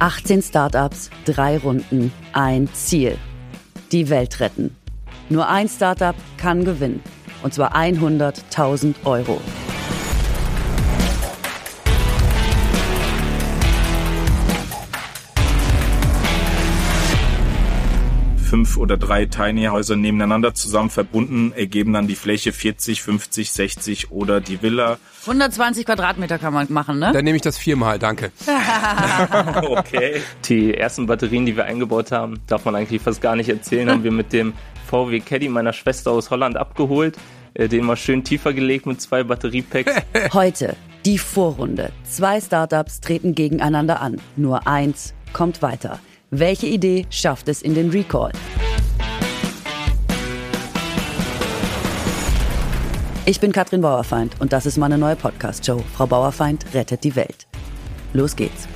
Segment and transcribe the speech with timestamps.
[0.00, 3.18] 18 Startups, drei Runden, ein Ziel.
[3.92, 4.74] Die Welt retten.
[5.28, 7.02] Nur ein Startup kann gewinnen.
[7.42, 9.42] Und zwar 100.000 Euro.
[18.50, 24.10] Fünf oder drei Tiny Häuser nebeneinander zusammen verbunden ergeben dann die Fläche 40, 50, 60
[24.10, 24.98] oder die Villa.
[25.20, 27.12] 120 Quadratmeter kann man machen, ne?
[27.12, 28.32] Dann nehme ich das viermal, danke.
[29.62, 30.20] okay.
[30.46, 34.02] Die ersten Batterien, die wir eingebaut haben, darf man eigentlich fast gar nicht erzählen, haben
[34.02, 34.52] wir mit dem
[34.88, 37.16] VW Caddy meiner Schwester aus Holland abgeholt.
[37.54, 39.92] Äh, den mal schön tiefer gelegt mit zwei Batteriepacks.
[40.32, 41.92] Heute die Vorrunde.
[42.02, 44.20] Zwei Startups treten gegeneinander an.
[44.36, 46.00] Nur eins kommt weiter.
[46.32, 48.30] Welche Idee schafft es in den Recall?
[53.26, 55.82] Ich bin Katrin Bauerfeind und das ist meine neue Podcast-Show.
[55.92, 57.48] Frau Bauerfeind rettet die Welt.
[58.12, 58.69] Los geht's.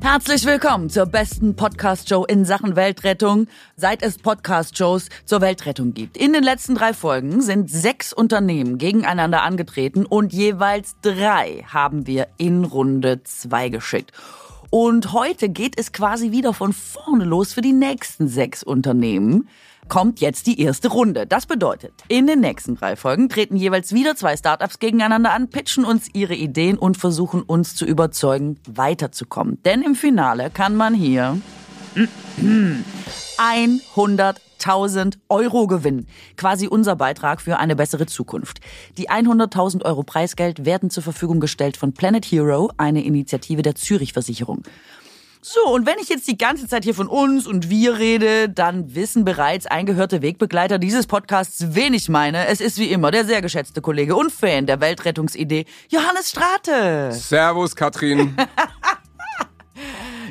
[0.00, 6.16] Herzlich willkommen zur besten Podcast-Show in Sachen Weltrettung, seit es Podcast-Shows zur Weltrettung gibt.
[6.16, 12.28] In den letzten drei Folgen sind sechs Unternehmen gegeneinander angetreten und jeweils drei haben wir
[12.38, 14.12] in Runde zwei geschickt.
[14.70, 19.48] Und heute geht es quasi wieder von vorne los für die nächsten sechs Unternehmen
[19.88, 21.26] kommt jetzt die erste Runde.
[21.26, 25.84] Das bedeutet, in den nächsten drei Folgen treten jeweils wieder zwei Startups gegeneinander an, pitchen
[25.84, 29.62] uns ihre Ideen und versuchen uns zu überzeugen, weiterzukommen.
[29.64, 31.40] Denn im Finale kann man hier
[33.38, 36.06] 100.000 Euro gewinnen.
[36.36, 38.60] Quasi unser Beitrag für eine bessere Zukunft.
[38.96, 44.12] Die 100.000 Euro Preisgeld werden zur Verfügung gestellt von Planet Hero, eine Initiative der Zürich
[44.12, 44.62] Versicherung.
[45.40, 48.94] So, und wenn ich jetzt die ganze Zeit hier von uns und wir rede, dann
[48.94, 52.46] wissen bereits eingehörte Wegbegleiter dieses Podcasts, wen ich meine.
[52.48, 57.12] Es ist wie immer der sehr geschätzte Kollege und Fan der Weltrettungsidee, Johannes Strate.
[57.12, 58.36] Servus, Katrin.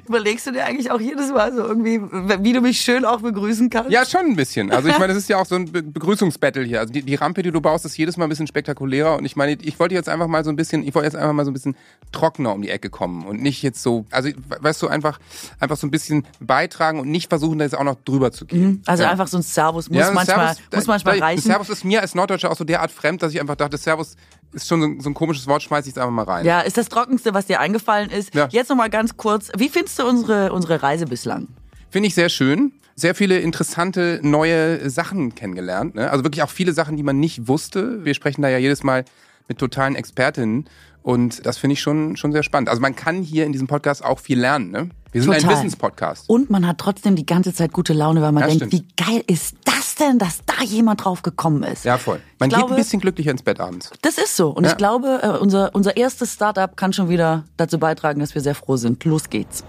[0.08, 3.70] Überlegst du dir eigentlich auch jedes Mal so irgendwie, wie du mich schön auch begrüßen
[3.70, 3.92] kannst?
[3.92, 4.72] Ja, schon ein bisschen.
[4.72, 6.80] Also ich meine, es ist ja auch so ein Be Begrüßungsbattle hier.
[6.80, 9.18] Also die, die, Rampe, die du baust, ist jedes Mal ein bisschen spektakulärer.
[9.18, 11.34] Und ich meine, ich wollte jetzt einfach mal so ein bisschen, ich wollte jetzt einfach
[11.34, 11.76] mal so ein bisschen
[12.12, 15.20] trockener um die Ecke kommen und nicht jetzt so, also weißt du, einfach,
[15.60, 18.68] einfach so ein bisschen beitragen und nicht versuchen, da jetzt auch noch drüber zu gehen.
[18.68, 18.82] Mhm.
[18.86, 19.12] Also ja.
[19.12, 21.42] einfach so ein Servus muss ja, manchmal, Servus, muss manchmal reichen.
[21.42, 24.16] Servus ist mir als Norddeutscher auch so derart fremd, dass ich einfach dachte, Servus
[24.54, 26.46] ist schon so ein, so ein komisches Wort, schmeiß ich es einfach mal rein.
[26.46, 28.34] Ja, ist das Trockenste, was dir eingefallen ist.
[28.34, 28.48] Ja.
[28.52, 31.48] Jetzt nochmal ganz kurz, wie findest du unsere, unsere Reise bislang?
[31.90, 32.74] Finde ich sehr schön.
[32.96, 35.96] Sehr viele interessante neue Sachen kennengelernt.
[35.96, 36.10] Ne?
[36.10, 38.04] Also wirklich auch viele Sachen, die man nicht wusste.
[38.04, 39.06] Wir sprechen da ja jedes Mal
[39.48, 40.66] mit totalen Expertinnen.
[41.04, 42.70] Und das finde ich schon, schon sehr spannend.
[42.70, 44.72] Also man kann hier in diesem Podcast auch viel lernen.
[44.72, 44.90] Ne?
[45.12, 45.50] Wir sind Total.
[45.50, 46.30] ein Wissenspodcast.
[46.30, 48.90] Und man hat trotzdem die ganze Zeit gute Laune, weil man das denkt, stimmt.
[48.98, 51.86] wie geil ist das denn, dass da jemand drauf gekommen ist?
[51.86, 52.22] Ja, voll.
[52.40, 53.92] Man ich geht glaube, ein bisschen glücklicher ins Bett abends.
[54.02, 54.50] Das ist so.
[54.50, 54.72] Und ja.
[54.72, 58.56] ich glaube, äh, unser, unser erstes Startup kann schon wieder dazu beitragen, dass wir sehr
[58.56, 59.04] froh sind.
[59.06, 59.64] Los geht's.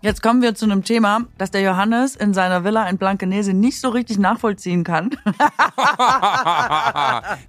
[0.00, 3.80] Jetzt kommen wir zu einem Thema, das der Johannes in seiner Villa in Blankenese nicht
[3.80, 5.10] so richtig nachvollziehen kann.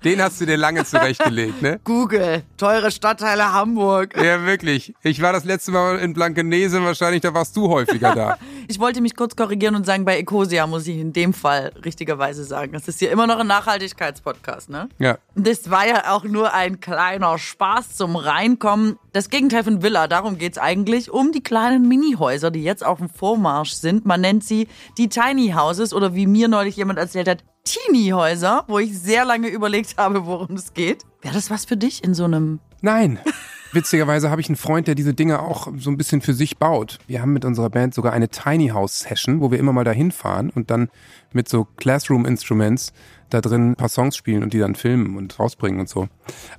[0.03, 1.79] Den hast du dir lange zurechtgelegt, ne?
[1.83, 4.17] Google, teure Stadtteile Hamburg.
[4.17, 4.95] Ja, wirklich.
[5.03, 8.37] Ich war das letzte Mal in Blankenese, wahrscheinlich, da warst du häufiger da.
[8.69, 12.43] ich wollte mich kurz korrigieren und sagen, bei Ecosia muss ich in dem Fall richtigerweise
[12.43, 12.71] sagen.
[12.71, 14.89] Das ist hier immer noch ein Nachhaltigkeitspodcast, ne?
[14.99, 15.17] Ja.
[15.33, 18.99] Das war ja auch nur ein kleiner Spaß zum Reinkommen.
[19.11, 23.09] Das Gegenteil von Villa, darum geht's eigentlich, um die kleinen Minihäuser, die jetzt auf dem
[23.09, 24.05] Vormarsch sind.
[24.05, 24.67] Man nennt sie
[24.99, 29.47] die Tiny Houses oder wie mir neulich jemand erzählt hat, Teenie-Häuser, wo ich sehr lange
[29.47, 31.05] überlegt habe, worum es geht.
[31.21, 32.59] Wäre das was für dich in so einem...
[32.81, 33.19] Nein.
[33.71, 36.97] Witzigerweise habe ich einen Freund, der diese Dinge auch so ein bisschen für sich baut.
[37.05, 40.11] Wir haben mit unserer Band sogar eine Tiny House Session, wo wir immer mal dahin
[40.11, 40.89] fahren und dann
[41.33, 42.93] mit so Classroom Instruments
[43.29, 46.07] da drin ein paar Songs spielen und die dann filmen und rausbringen und so.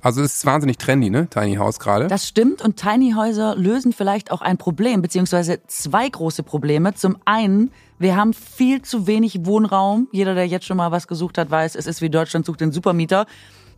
[0.01, 1.27] Also es ist wahnsinnig trendy, ne?
[1.29, 2.07] Tiny House gerade.
[2.07, 6.93] Das stimmt und Tiny Häuser lösen vielleicht auch ein Problem, beziehungsweise zwei große Probleme.
[6.93, 10.07] Zum einen, wir haben viel zu wenig Wohnraum.
[10.13, 12.71] Jeder, der jetzt schon mal was gesucht hat, weiß, es ist wie Deutschland sucht den
[12.71, 13.25] Supermieter.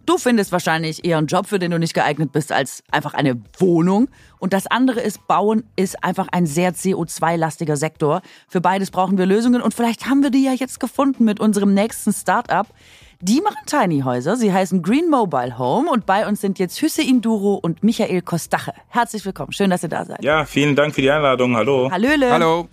[0.05, 3.41] Du findest wahrscheinlich eher einen Job, für den du nicht geeignet bist, als einfach eine
[3.57, 4.09] Wohnung.
[4.37, 8.21] Und das andere ist, Bauen ist einfach ein sehr CO2-lastiger Sektor.
[8.49, 11.73] Für beides brauchen wir Lösungen und vielleicht haben wir die ja jetzt gefunden mit unserem
[11.73, 12.67] nächsten Startup.
[13.21, 14.35] Die machen Tiny Häuser.
[14.35, 18.73] Sie heißen Green Mobile Home und bei uns sind jetzt Hüsse Duro und Michael Kostache.
[18.89, 19.53] Herzlich willkommen.
[19.53, 20.21] Schön, dass ihr da seid.
[20.21, 21.55] Ja, vielen Dank für die Einladung.
[21.55, 21.89] Hallo.
[21.89, 22.29] Hallöle.
[22.29, 22.67] Hallo.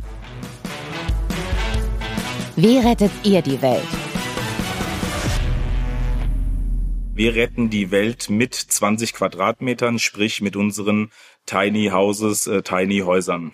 [2.56, 4.09] Wie rettet ihr die Welt?
[7.20, 11.10] Wir retten die Welt mit 20 Quadratmetern, sprich mit unseren
[11.44, 13.52] Tiny Houses, äh, Tiny Häusern.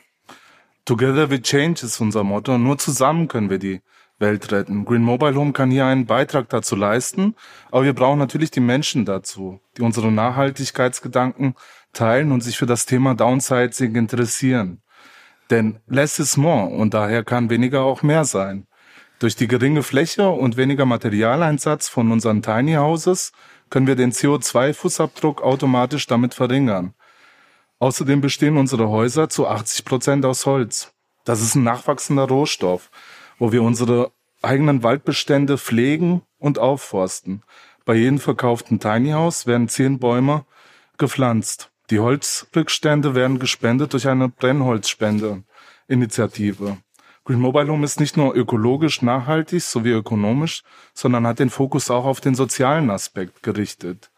[0.84, 2.58] Together we change ist unser Motto.
[2.58, 3.80] Nur zusammen können wir die
[4.20, 4.84] Welt retten.
[4.84, 7.34] Green Mobile Home kann hier einen Beitrag dazu leisten,
[7.72, 11.56] aber wir brauchen natürlich die Menschen dazu, die unsere Nachhaltigkeitsgedanken
[11.92, 14.80] teilen und sich für das Thema Downsizing interessieren.
[15.50, 18.68] Denn less is more und daher kann weniger auch mehr sein.
[19.18, 23.32] Durch die geringe Fläche und weniger Materialeinsatz von unseren Tiny Houses
[23.70, 26.94] können wir den CO2-Fußabdruck automatisch damit verringern.
[27.78, 30.92] Außerdem bestehen unsere Häuser zu 80 Prozent aus Holz.
[31.24, 32.90] Das ist ein nachwachsender Rohstoff,
[33.38, 37.42] wo wir unsere eigenen Waldbestände pflegen und aufforsten.
[37.84, 40.46] Bei jedem verkauften Tiny House werden zehn Bäume
[40.98, 41.70] gepflanzt.
[41.90, 46.78] Die Holzrückstände werden gespendet durch eine Brennholzspende-Initiative.
[47.26, 50.62] Green Mobile Home ist nicht nur ökologisch nachhaltig sowie ökonomisch,
[50.94, 54.12] sondern hat den Fokus auch auf den sozialen Aspekt gerichtet.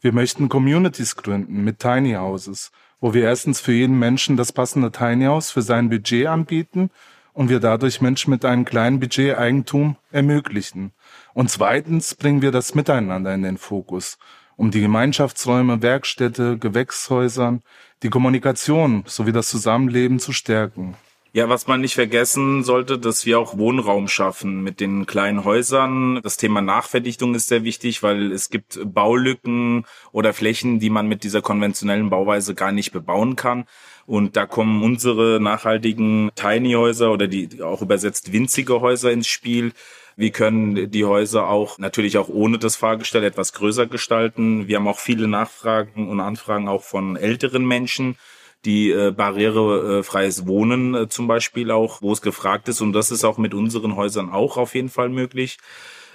[0.00, 4.90] Wir möchten Communities gründen mit Tiny Houses, wo wir erstens für jeden Menschen das passende
[4.90, 6.90] Tiny House für sein Budget anbieten
[7.32, 10.90] und wir dadurch Menschen mit einem kleinen Budget Eigentum ermöglichen.
[11.34, 14.18] Und zweitens bringen wir das Miteinander in den Fokus,
[14.56, 17.62] um die Gemeinschaftsräume, Werkstätte, Gewächshäusern,
[18.02, 20.96] die Kommunikation sowie das Zusammenleben zu stärken.
[21.32, 26.20] Ja, was man nicht vergessen sollte, dass wir auch Wohnraum schaffen mit den kleinen Häusern.
[26.22, 31.24] Das Thema Nachverdichtung ist sehr wichtig, weil es gibt Baulücken oder Flächen, die man mit
[31.24, 33.66] dieser konventionellen Bauweise gar nicht bebauen kann.
[34.06, 39.72] Und da kommen unsere nachhaltigen Tiny Häuser oder die auch übersetzt winzige Häuser ins Spiel.
[40.16, 44.66] Wir können die Häuser auch natürlich auch ohne das Fahrgestell etwas größer gestalten.
[44.66, 48.16] Wir haben auch viele Nachfragen und Anfragen auch von älteren Menschen,
[48.64, 52.80] die äh, barrierefreies Wohnen äh, zum Beispiel auch, wo es gefragt ist.
[52.80, 55.58] Und das ist auch mit unseren Häusern auch auf jeden Fall möglich.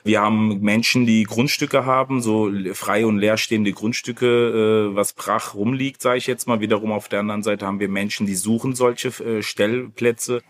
[0.06, 6.01] Wir haben Menschen, die Grundstücke haben, so frei und leerstehende Grundstücke, äh, was brach rumliegt,
[6.01, 6.60] sage ich jetzt mal.
[6.60, 10.42] Wiederum auf der anderen Seite haben wir Menschen, die suchen solche äh, Stellplätze.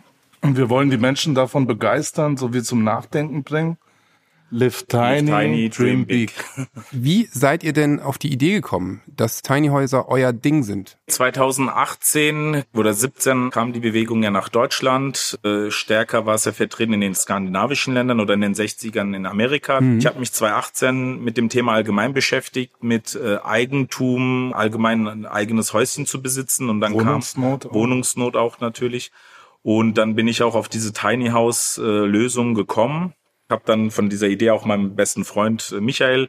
[0.42, 3.78] Und wir wollen die Menschen davon begeistern, sowie zum Nachdenken bringen.
[4.56, 6.32] Live tiny, Live tiny, dream big.
[6.92, 11.00] Wie seid ihr denn auf die Idee gekommen, dass Tiny Häuser euer Ding sind?
[11.08, 15.40] 2018 oder 17 kam die Bewegung ja nach Deutschland.
[15.44, 19.26] Äh, stärker war es ja vertreten in den skandinavischen Ländern oder in den 60ern in
[19.26, 19.82] Amerika.
[19.82, 19.98] Mhm.
[19.98, 25.74] Ich habe mich 2018 mit dem Thema allgemein beschäftigt, mit äh, Eigentum, allgemein ein eigenes
[25.74, 27.74] Häuschen zu besitzen und dann Wohnungsnot kam auch.
[27.74, 29.12] Wohnungsnot auch natürlich.
[29.64, 33.16] Und dann bin ich auch auf diese Tiny House äh, Lösung gekommen
[33.54, 36.28] habe dann von dieser Idee auch meinem besten Freund äh, Michael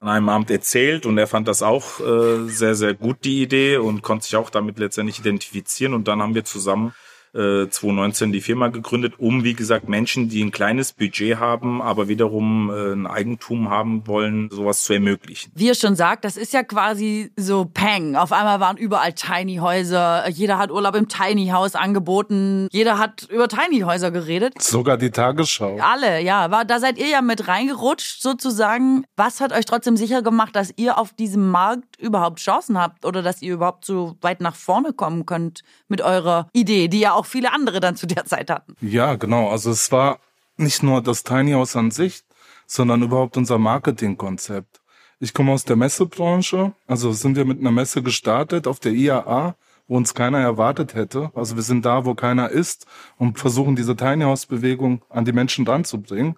[0.00, 3.78] an einem Abend erzählt und er fand das auch äh, sehr, sehr gut, die Idee
[3.78, 6.94] und konnte sich auch damit letztendlich identifizieren und dann haben wir zusammen
[7.34, 12.08] äh, 2019 die Firma gegründet, um, wie gesagt, Menschen, die ein kleines Budget haben, aber
[12.08, 15.52] wiederum äh, ein Eigentum haben wollen, sowas zu ermöglichen.
[15.54, 18.16] Wie ihr schon sagt, das ist ja quasi so Peng.
[18.16, 20.28] Auf einmal waren überall Tiny Häuser.
[20.28, 22.68] Jeder hat Urlaub im Tiny House angeboten.
[22.70, 24.60] Jeder hat über Tiny Häuser geredet.
[24.62, 25.78] Sogar die Tagesschau.
[25.80, 26.50] Alle, ja.
[26.50, 29.04] War, da seid ihr ja mit reingerutscht sozusagen.
[29.16, 33.22] Was hat euch trotzdem sicher gemacht, dass ihr auf diesem Markt überhaupt Chancen habt oder
[33.22, 37.26] dass ihr überhaupt so weit nach vorne kommen könnt mit eurer Idee, die ja auch
[37.26, 38.74] viele andere dann zu der Zeit hatten?
[38.80, 39.50] Ja, genau.
[39.50, 40.18] Also es war
[40.56, 42.22] nicht nur das Tiny House an sich,
[42.66, 44.80] sondern überhaupt unser Marketingkonzept.
[45.20, 49.56] Ich komme aus der Messebranche, also sind wir mit einer Messe gestartet auf der IAA,
[49.88, 51.32] wo uns keiner erwartet hätte.
[51.34, 55.32] Also wir sind da, wo keiner ist und versuchen diese Tiny House Bewegung an die
[55.32, 56.36] Menschen ranzubringen.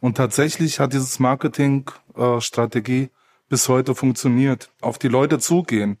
[0.00, 3.10] Und tatsächlich hat dieses Marketing-Strategie
[3.52, 4.70] bis heute funktioniert.
[4.80, 5.98] Auf die Leute zugehen,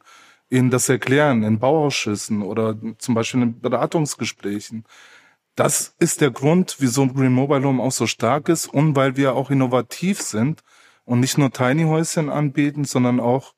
[0.48, 4.86] ihnen das erklären in Bauausschüssen oder zum Beispiel in Beratungsgesprächen.
[5.54, 9.34] Das ist der Grund, wieso Green Mobile Home auch so stark ist und weil wir
[9.34, 10.62] auch innovativ sind
[11.04, 13.52] und nicht nur Tiny Häuschen anbieten, sondern auch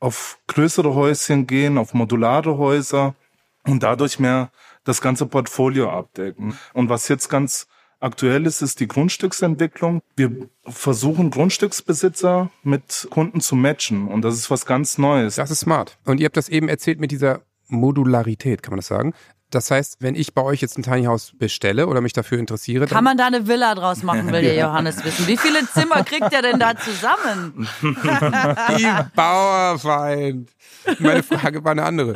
[0.00, 3.14] auf größere Häuschen gehen, auf modulare Häuser
[3.62, 4.50] und dadurch mehr
[4.82, 6.58] das ganze Portfolio abdecken.
[6.72, 7.68] Und was jetzt ganz
[8.00, 10.02] aktuell ist, ist die Grundstücksentwicklung.
[10.16, 15.36] Wir versuchen Grundstücksbesitzer mit Kunden zu matchen und das ist was ganz Neues.
[15.36, 15.98] Das ist smart.
[16.04, 19.14] Und ihr habt das eben erzählt mit dieser Modularität, kann man das sagen?
[19.50, 22.86] Das heißt, wenn ich bei euch jetzt ein Tiny House bestelle oder mich dafür interessiere,
[22.86, 25.26] Kann man da eine Villa draus machen, will der Johannes wissen.
[25.26, 27.66] Wie viele Zimmer kriegt er denn da zusammen?
[27.82, 30.50] Die Bauerfeind.
[30.98, 32.14] Meine Frage war eine andere.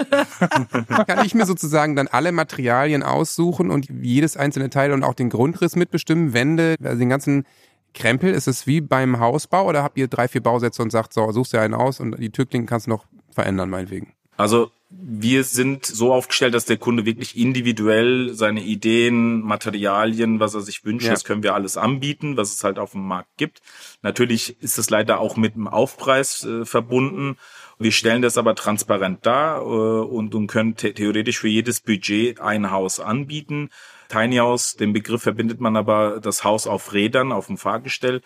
[1.06, 5.30] Kann ich mir sozusagen dann alle Materialien aussuchen und jedes einzelne Teil und auch den
[5.30, 7.46] Grundriss mitbestimmen, Wände, also den ganzen
[7.94, 8.32] Krempel?
[8.32, 11.54] Ist es wie beim Hausbau oder habt ihr drei, vier Bausätze und sagt, so, suchst
[11.54, 14.12] dir einen aus und die Türklinken kannst du noch verändern, meinetwegen?
[14.36, 20.60] Also wir sind so aufgestellt, dass der Kunde wirklich individuell seine Ideen, Materialien, was er
[20.60, 21.12] sich wünscht, Ja.
[21.12, 23.62] das können wir alles anbieten, was es halt auf dem Markt gibt.
[24.02, 27.36] Natürlich ist es leider auch mit einem Aufpreis äh, verbunden.
[27.78, 32.40] Wir stellen das aber transparent dar äh, und, und können the theoretisch für jedes Budget
[32.40, 33.70] ein Haus anbieten.
[34.08, 38.20] Tiny House, den Begriff verbindet man aber das Haus auf Rädern, auf dem Fahrgestell.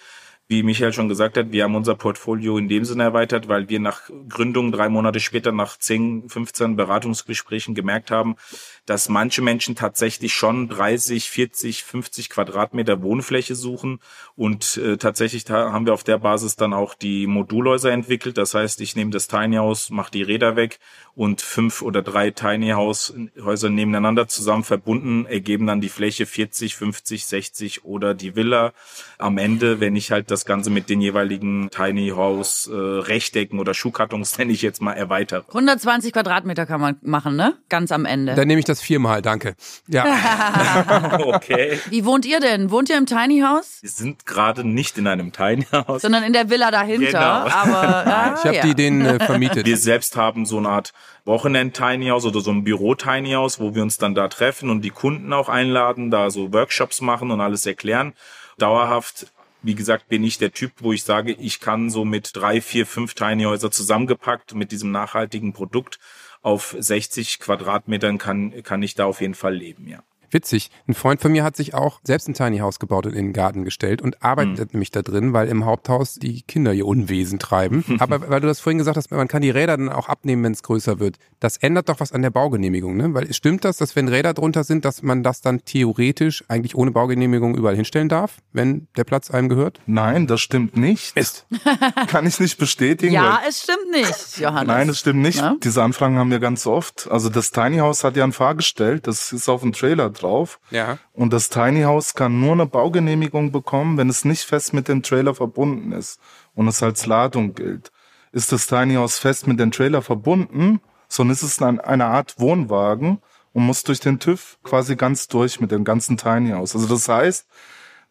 [0.48, 3.80] Wie Michael schon gesagt hat, wir haben unser Portfolio in dem Sinne erweitert, weil wir
[3.80, 8.36] nach Gründung drei Monate später nach 10, 15 Beratungsgesprächen gemerkt haben,
[8.84, 13.98] dass manche Menschen tatsächlich schon 30, 40, 50 Quadratmeter Wohnfläche suchen
[14.36, 18.38] und äh, tatsächlich haben wir auf der Basis dann auch die Modulhäuser entwickelt.
[18.38, 20.78] Das heißt, ich nehme das Tiny House, mache die Räder weg
[21.16, 23.12] und fünf oder drei Tiny House
[23.42, 28.72] Häuser nebeneinander zusammen verbunden ergeben dann die Fläche 40, 50, 60 oder die Villa.
[29.18, 33.74] Am Ende, wenn ich halt das Ganze mit den jeweiligen Tiny House äh, Rechtecken oder
[33.74, 35.44] Schuhkartons nenne ich jetzt mal erweitere.
[35.48, 37.54] 120 Quadratmeter kann man machen, ne?
[37.68, 38.34] Ganz am Ende.
[38.34, 39.54] Dann nehme ich das viermal, danke.
[39.86, 40.04] Ja,
[41.18, 41.78] Okay.
[41.90, 42.70] Wie wohnt ihr denn?
[42.70, 43.78] Wohnt ihr im Tiny House?
[43.80, 46.02] Wir sind gerade nicht in einem Tiny House.
[46.02, 47.06] Sondern in der Villa dahinter.
[47.06, 47.20] Genau.
[47.20, 48.62] Aber ah, ich habe ja.
[48.62, 49.66] die denen äh, vermietet.
[49.66, 50.92] Wir selbst haben so eine Art
[51.24, 54.90] Wochenend-Tiny House oder so ein Büro-Tiny House, wo wir uns dann da treffen und die
[54.90, 58.14] Kunden auch einladen, da so Workshops machen und alles erklären.
[58.58, 59.26] Dauerhaft,
[59.62, 62.86] wie gesagt, bin ich der Typ, wo ich sage, ich kann so mit drei, vier,
[62.86, 65.98] fünf Tiny Häuser zusammengepackt mit diesem nachhaltigen Produkt
[66.42, 70.02] auf 60 Quadratmetern kann, kann ich da auf jeden Fall leben, ja.
[70.30, 70.70] Witzig.
[70.88, 73.32] Ein Freund von mir hat sich auch selbst ein Tiny House gebaut und in den
[73.32, 77.84] Garten gestellt und arbeitet nämlich da drin, weil im Haupthaus die Kinder ihr Unwesen treiben.
[77.98, 80.52] Aber weil du das vorhin gesagt hast, man kann die Räder dann auch abnehmen, wenn
[80.52, 81.16] es größer wird.
[81.40, 83.14] Das ändert doch was an der Baugenehmigung, ne?
[83.14, 86.90] Weil stimmt das, dass wenn Räder drunter sind, dass man das dann theoretisch eigentlich ohne
[86.90, 89.80] Baugenehmigung überall hinstellen darf, wenn der Platz einem gehört?
[89.86, 91.16] Nein, das stimmt nicht.
[91.16, 91.46] Mist.
[92.08, 93.12] Kann ich nicht bestätigen.
[93.12, 94.66] Ja, es stimmt nicht, Johannes.
[94.66, 95.38] Nein, das stimmt nicht.
[95.38, 95.56] Ja?
[95.62, 97.08] Diese Anfragen haben wir ganz oft.
[97.10, 100.60] Also das Tiny House hat ja ein Fahrgestell, das ist auf dem Trailer drauf.
[100.70, 100.98] Ja.
[101.12, 105.02] Und das Tiny House kann nur eine Baugenehmigung bekommen, wenn es nicht fest mit dem
[105.02, 106.20] Trailer verbunden ist
[106.54, 107.92] und es als Ladung gilt.
[108.32, 112.34] Ist das Tiny House fest mit dem Trailer verbunden, so ist es ein, eine Art
[112.38, 116.74] Wohnwagen und muss durch den TÜV quasi ganz durch mit dem ganzen Tiny House.
[116.74, 117.46] Also das heißt,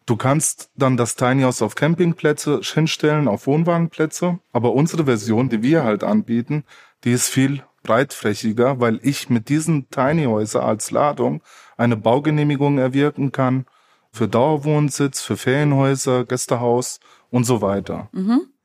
[0.06, 4.38] Du kannst dann das Tiny House auf Campingplätze hinstellen, auf Wohnwagenplätze.
[4.52, 6.62] Aber unsere Version, die wir halt anbieten,
[7.02, 11.42] die ist viel breitflächiger, weil ich mit diesen Tiny Häuser als Ladung
[11.76, 13.66] eine Baugenehmigung erwirken kann
[14.12, 18.08] für Dauerwohnsitz, für Ferienhäuser, Gästehaus und so weiter.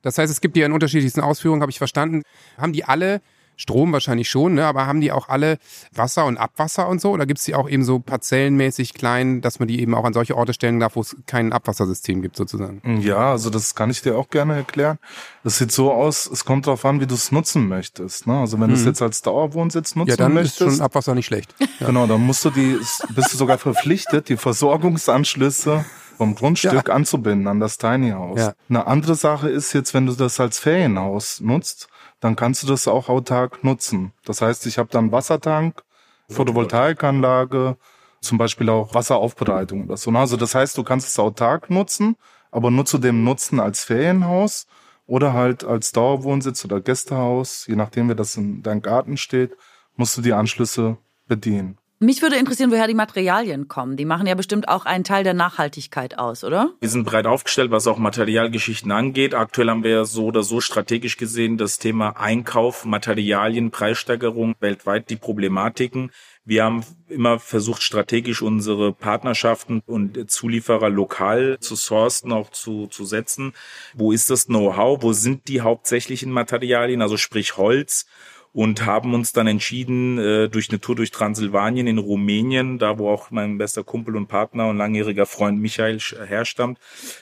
[0.01, 2.24] Das heißt, es gibt die in unterschiedlichsten Ausführungen, habe ich verstanden.
[2.58, 3.22] Haben die alle
[3.62, 4.65] Strom wahrscheinlich schon, ne?
[4.65, 5.60] aber haben die auch alle
[5.94, 7.12] Wasser und Abwasser und so?
[7.12, 10.13] Oder gibt es die auch eben so parzellenmäßig klein, dass man die eben auch an
[10.13, 12.82] solche Orte stellen darf, wo es kein Abwassersystem gibt sozusagen?
[13.01, 14.98] Ja, also das kann ich dir auch gerne erklären.
[15.44, 18.25] Das sieht so aus, es kommt darauf an, wie du es nutzen möchtest.
[18.25, 18.39] Ne?
[18.39, 21.27] Also wenn du es jetzt als Dauerwohnsitz nutzen Ja, dann ist möchtest, schon Abwasser nicht
[21.27, 21.56] schlecht.
[21.80, 22.77] Genau, dann musst du die,
[23.15, 25.84] bist du sogar verpflichtet, die Versorgungsanschlüsse
[26.22, 28.39] vom Grundstück anzubinden an das Tiny House.
[28.39, 28.53] Ja.
[28.70, 31.88] Eine andere Sache ist jetzt, wenn du das als Ferienhaus nutzt,
[32.22, 34.13] dann kannst du das auch autark nutzen.
[34.24, 35.84] Das heißt, ich habe dann Wassertank,
[36.30, 37.75] Photovoltaikanlage,
[38.22, 40.12] zum Beispiel auch Wasseraufbereitung oder so.
[40.12, 42.16] Also das heißt, du kannst es autark nutzen,
[42.51, 44.68] aber nur zu dem Nutzen als Ferienhaus
[45.08, 49.58] oder halt als Dauerwohnsitz oder Gästehaus, je nachdem, wie das in deinem Garten steht,
[49.96, 50.98] musst du die Anschlüsse
[51.28, 51.81] bedienen.
[52.03, 53.96] Mich würde interessieren, woher die Materialien kommen.
[53.96, 56.74] Die machen ja bestimmt auch einen Teil der Nachhaltigkeit aus, oder?
[56.79, 59.36] Wir sind breit aufgestellt, was auch Materialgeschichten angeht.
[59.36, 65.15] Aktuell haben wir so oder so strategisch gesehen das Thema Einkauf, Materialien, Preissteigerung, weltweit die
[65.15, 66.10] Problematiken.
[66.43, 73.05] Wir haben immer versucht, strategisch unsere Partnerschaften und Zulieferer lokal zu sourcen, auch zu, zu
[73.05, 73.53] setzen.
[73.93, 75.03] Wo ist das Know-how?
[75.03, 77.03] Wo sind die hauptsächlichen Materialien?
[77.03, 78.08] Also sprich Holz
[78.53, 83.10] und haben uns dann entschieden, äh, durch eine Tour durch Transsilvanien in Rumänien, da wo
[83.10, 86.77] auch mein bester Kumpel und Partner und langjähriger Freund Michael sch- herstammt,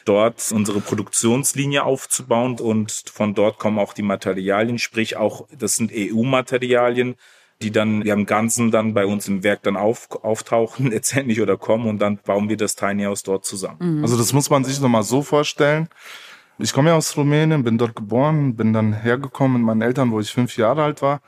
[0.06, 5.92] dort unsere Produktionslinie aufzubauen und von dort kommen auch die Materialien, sprich auch, das sind
[5.94, 7.16] EU-Materialien,
[7.62, 11.58] die dann ja im Ganzen dann bei uns im Werk dann auf, auftauchen letztendlich oder
[11.58, 14.02] kommen und dann bauen wir das Tiny House dort zusammen.
[14.02, 15.90] Also das muss man sich nochmal so vorstellen.
[16.62, 20.20] Ich komme ja aus Rumänien, bin dort geboren, bin dann hergekommen mit meinen Eltern, wo
[20.20, 21.22] ich fünf Jahre alt war.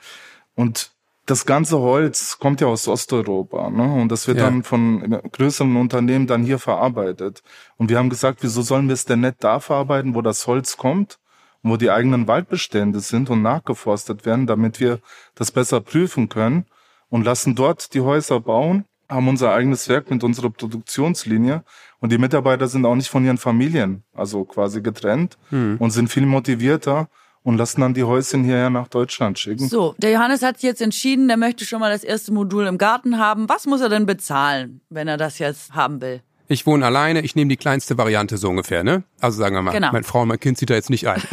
[0.56, 0.92] Und
[1.26, 3.94] das ganze Holz kommt ja aus Osteuropa, ne?
[4.02, 4.46] Und das wird Ja.
[4.46, 7.44] dann von größeren Unternehmen dann hier verarbeitet.
[7.78, 10.76] Und wir haben gesagt, wieso sollen wir es denn nicht da verarbeiten, wo das Holz
[10.76, 11.20] kommt,
[11.64, 15.00] wo die eigenen Waldbestände sind und nachgeforstet werden, damit wir
[15.36, 16.66] das besser prüfen können
[17.10, 21.64] und lassen dort die Häuser bauen, haben unser eigenes Werk mit unserer Produktionslinie
[22.01, 26.25] und die Mitarbeiter sind auch nicht von ihren Familien, also quasi getrennt und sind viel
[26.25, 27.08] motivierter
[27.43, 29.67] und lassen dann die Häuschen hierher nach Deutschland schicken.
[29.67, 32.77] So, der Johannes hat sich jetzt entschieden, der möchte schon mal das erste Modul im
[32.77, 33.48] Garten haben.
[33.48, 36.22] Was muss er denn bezahlen, wenn er das jetzt haben will?
[36.48, 39.03] Ich wohne alleine, ich nehme die kleinste Variante so ungefähr, ne?
[39.22, 39.91] Also sagen wir mal, Genau.
[39.93, 41.22] meine Frau und mein Kind zieht da jetzt nicht ein.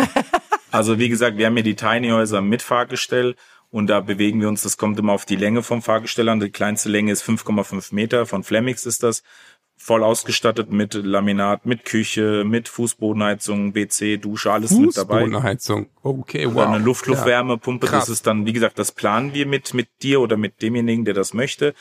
[0.71, 3.37] Also wie gesagt, wir haben hier die Tiny Häuser mit Fahrgestell
[3.71, 6.41] und da bewegen wir uns, das kommt immer auf die Länge vom Fahrgestell an.
[6.41, 9.23] Die kleinste Länge ist 5,5 Meter, von Flemix ist das.
[9.81, 15.21] Voll ausgestattet mit Laminat, mit Küche, mit Fußbodenheizung, WC, Dusche, alles mit dabei.
[15.21, 15.87] Fußbodenheizung.
[16.03, 16.57] Okay, wow.
[16.57, 17.07] Oder eine Luft
[17.93, 17.99] Ja.
[18.01, 21.15] Das ist dann, wie gesagt, das planen wir mit, mit dir oder mit demjenigen, der
[21.15, 21.75] das möchte.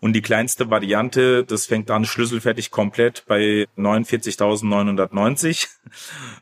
[0.00, 5.68] Und die kleinste Variante, das fängt an schlüsselfertig komplett bei 49.990.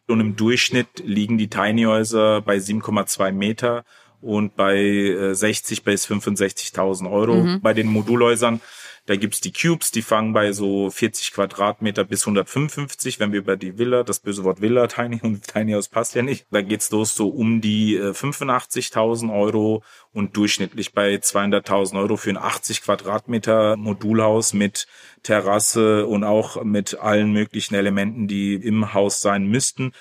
[0.06, 3.84] Und im Durchschnitt liegen die Tiny Häuser bei 7,2 Meter
[4.22, 7.58] und bei äh, 60 bis 65.000 Euro.
[7.60, 8.62] Bei den Modulhäusern,
[9.10, 13.56] da gibt's die Cubes, die fangen bei so 40 Quadratmeter bis 155, wenn wir über
[13.56, 16.46] die Villa, das böse Wort Villa, Tiny und Tiny House passt ja nicht.
[16.52, 22.30] Da geht's los so um die äh, 85.000 Euro und durchschnittlich bei 200.000 Euro für
[22.30, 24.86] ein 80 Quadratmeter Modulhaus mit
[25.24, 29.92] Terrasse und auch mit allen möglichen Elementen, die im Haus sein müssten.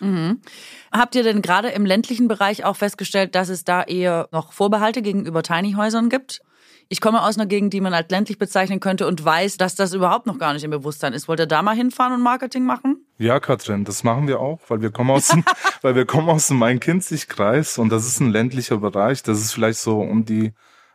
[0.92, 5.02] Habt ihr denn gerade im ländlichen Bereich auch festgestellt, dass es da eher noch Vorbehalte
[5.02, 6.42] gegenüber Tiny Häusern gibt?
[6.92, 9.94] Ich komme aus einer Gegend, die man als ländlich bezeichnen könnte und weiß, dass das
[9.94, 11.28] überhaupt noch gar nicht im Bewusstsein ist.
[11.28, 13.06] Wollt ihr da mal hinfahren und Marketing machen?
[13.20, 15.46] Ja, Katrin, das machen wir auch, weil wir kommen aus dem,
[15.84, 19.22] weil wir kommen aus dem Main-Kinzig-Kreis und das ist ein ländlicher Bereich.
[19.22, 20.54] Das ist vielleicht so um die,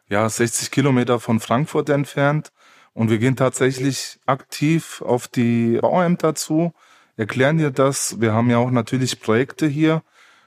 [0.08, 2.50] ja, 60 Kilometer von Frankfurt entfernt.
[2.92, 6.72] Und wir gehen tatsächlich aktiv auf die Bauämter zu,
[7.16, 8.20] erklären dir das.
[8.20, 10.02] Wir haben ja auch natürlich Projekte hier,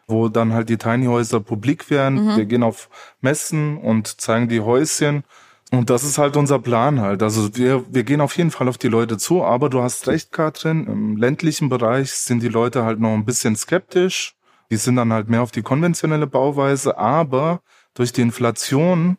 [0.07, 2.37] wo dann halt die Tiny Häuser publik werden.
[2.37, 2.89] Wir gehen auf
[3.21, 5.23] Messen und zeigen die Häuschen.
[5.71, 7.21] Und das ist halt unser Plan halt.
[7.21, 10.31] Also wir, wir gehen auf jeden Fall auf die Leute zu, aber du hast recht,
[10.31, 14.35] Katrin, im ländlichen Bereich sind die Leute halt noch ein bisschen skeptisch.
[14.71, 17.61] Die sind dann halt mehr auf die konventionelle Bauweise, aber
[17.93, 19.17] durch die Inflation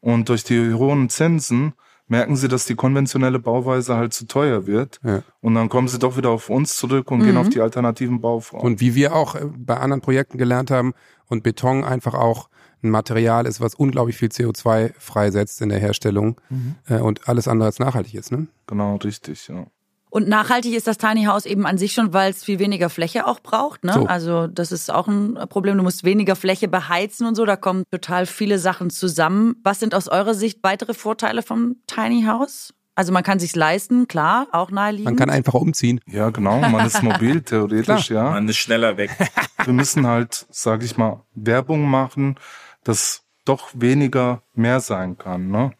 [0.00, 1.72] und durch die hohen Zinsen
[2.08, 5.00] merken sie, dass die konventionelle Bauweise halt zu teuer wird.
[5.04, 5.22] Ja.
[5.40, 8.66] Und dann kommen sie doch wieder auf uns zurück und gehen auf die alternativen Bauformen.
[8.66, 10.94] Und wie wir auch äh, bei anderen Projekten gelernt haben
[11.26, 12.48] und Beton einfach auch
[12.82, 16.40] ein Material ist, was unglaublich viel CO2 freisetzt in der Herstellung
[16.88, 18.30] äh, und alles andere als nachhaltig ist.
[18.30, 18.48] Ne?
[18.66, 19.66] genau, richtig, ja.
[20.10, 23.26] Und nachhaltig ist das Tiny House eben an sich schon, weil es viel weniger Fläche
[23.26, 23.84] auch braucht.
[23.84, 23.92] Ne?
[23.92, 24.06] So.
[24.06, 25.76] Also das ist auch ein Problem.
[25.76, 27.44] Du musst weniger Fläche beheizen und so.
[27.44, 29.56] Da kommen total viele Sachen zusammen.
[29.62, 32.72] Was sind aus eurer Sicht weitere Vorteile vom Tiny House?
[32.94, 35.04] Also man kann sich's leisten, klar, auch naheliegend.
[35.04, 36.00] Man kann einfach umziehen.
[36.06, 38.30] Ja, genau, man ist mobil, theoretisch, ja.
[38.30, 39.10] Man ist schneller weg.
[39.64, 42.36] wir müssen halt, sag ich mal, Werbung machen,
[42.84, 45.50] dass doch weniger mehr sein kann.
[45.50, 45.72] Ne?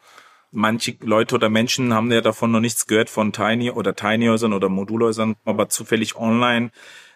[0.57, 4.53] Manche Leute oder Menschen haben ja davon noch nichts gehört von Tiny oder Tiny Häusern
[4.53, 6.71] oder Modulhäusern, aber zufällig online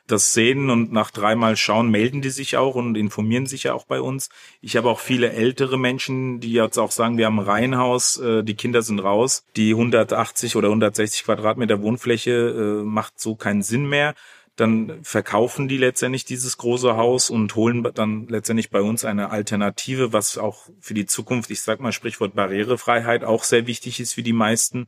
[0.07, 3.87] das sehen und nach dreimal schauen, melden die sich auch und informieren sich ja auch
[3.87, 4.29] bei uns.
[4.61, 8.43] Ich habe auch viele ältere Menschen, die jetzt auch sagen, wir haben ein Reihenhaus, äh,
[8.43, 13.89] die Kinder sind raus, die 180 oder 160 Quadratmeter Wohnfläche äh, macht so keinen Sinn
[13.89, 14.15] mehr.
[14.61, 20.13] Dann verkaufen die letztendlich dieses große Haus und holen dann letztendlich bei uns eine Alternative,
[20.13, 24.23] was auch für die Zukunft, ich sag mal Sprichwort Barrierefreiheit, auch sehr wichtig ist für
[24.23, 24.87] die meisten.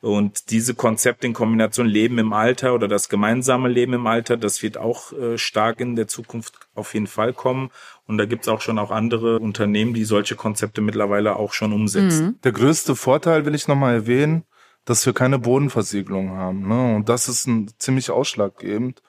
[0.00, 4.60] Und diese Konzepte in Kombination Leben im Alter oder das gemeinsame Leben im Alter, das
[4.60, 7.70] wird auch äh, stark in der Zukunft auf jeden Fall kommen.
[8.08, 12.40] Und da gibt's auch schon auch andere Unternehmen, die solche Konzepte mittlerweile auch schon umsetzen.
[12.42, 14.42] Der größte Vorteil will ich nochmal erwähnen,
[14.84, 16.66] dass wir keine Bodenversiegelung haben.
[16.66, 16.96] Ne?
[16.96, 19.00] Und das ist ein ziemlich ausschlaggebend,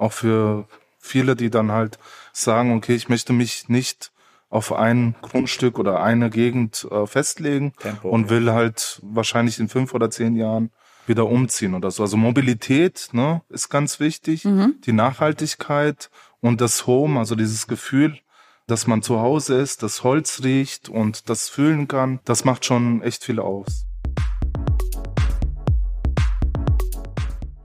[0.00, 0.66] auch für
[0.98, 1.98] viele, die dann halt
[2.32, 4.12] sagen, okay, ich möchte mich nicht
[4.48, 9.94] auf ein Grundstück oder eine Gegend äh, festlegen Tempo, und will halt wahrscheinlich in fünf
[9.94, 10.70] oder zehn Jahren
[11.06, 12.02] wieder umziehen oder so.
[12.02, 14.42] Also Mobilität ne, ist ganz wichtig,
[14.84, 16.10] die Nachhaltigkeit
[16.40, 18.18] und das Home, also dieses Gefühl,
[18.66, 23.02] dass man zu Hause ist, das Holz riecht und das fühlen kann, das macht schon
[23.02, 23.86] echt viel aus.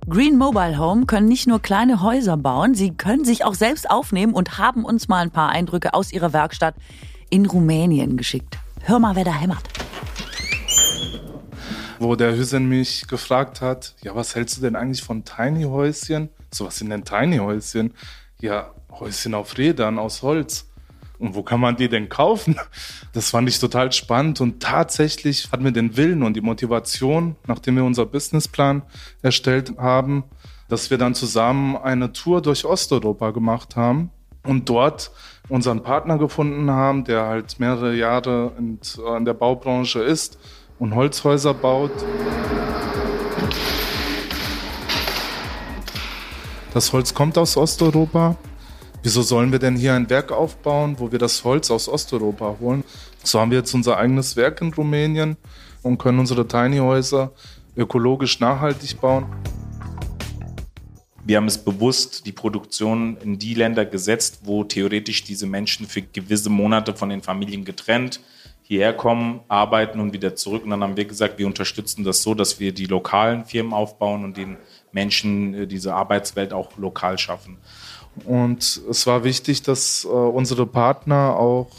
[0.08, 4.36] Green Mobile Home können nicht nur kleine Häuser bauen, sie können sich auch selbst aufnehmen
[4.36, 6.76] und haben uns mal ein paar Eindrücke aus ihrer Werkstatt
[7.32, 8.60] in Rumänien geschickt.
[8.82, 9.64] Hör mal, wer da hämmert.
[11.98, 16.30] Wo der Hüsen mich gefragt hat, ja, was hältst du denn eigentlich von Tiny Häuschen?
[16.54, 17.96] So, was sind denn Tiny Häuschen?
[18.40, 20.68] Ja, Häuschen auf Rädern aus Holz.
[21.20, 22.56] Und wo kann man die denn kaufen?
[23.14, 27.78] Das fand ich total spannend und tatsächlich hatten wir den Willen und die Motivation, nachdem
[27.78, 28.82] wir unser Businessplan
[29.22, 30.26] erstellt haben,
[30.68, 34.12] dass wir dann zusammen eine Tour durch Osteuropa gemacht haben
[34.44, 35.12] und dort
[35.48, 38.80] unseren Partner gefunden haben, der halt mehrere Jahre in,
[39.18, 40.38] in der Baubranche ist
[40.80, 41.92] und Holzhäuser baut.
[46.74, 48.36] Das Holz kommt aus Osteuropa,
[49.06, 52.84] wieso sollen wir denn hier ein Werk aufbauen, wo wir das Holz aus Osteuropa holen?
[53.24, 55.38] So haben wir jetzt unser eigenes Werk in Rumänien
[55.84, 57.32] und können unsere Tiny Häuser
[57.78, 59.28] ökologisch nachhaltig bauen.
[61.24, 66.02] Wir haben es bewusst die Produktion in die Länder gesetzt, wo theoretisch diese Menschen für
[66.02, 68.22] gewisse Monate von den Familien getrennt
[68.68, 70.64] hierher kommen, arbeiten und wieder zurück.
[70.64, 74.24] Und dann haben wir gesagt, wir unterstützen das so, dass wir die lokalen Firmen aufbauen
[74.24, 74.58] und den
[74.92, 77.58] Menschen äh, diese Arbeitswelt auch lokal schaffen.
[78.24, 81.70] Und es war wichtig, dass äh, unsere Partner auch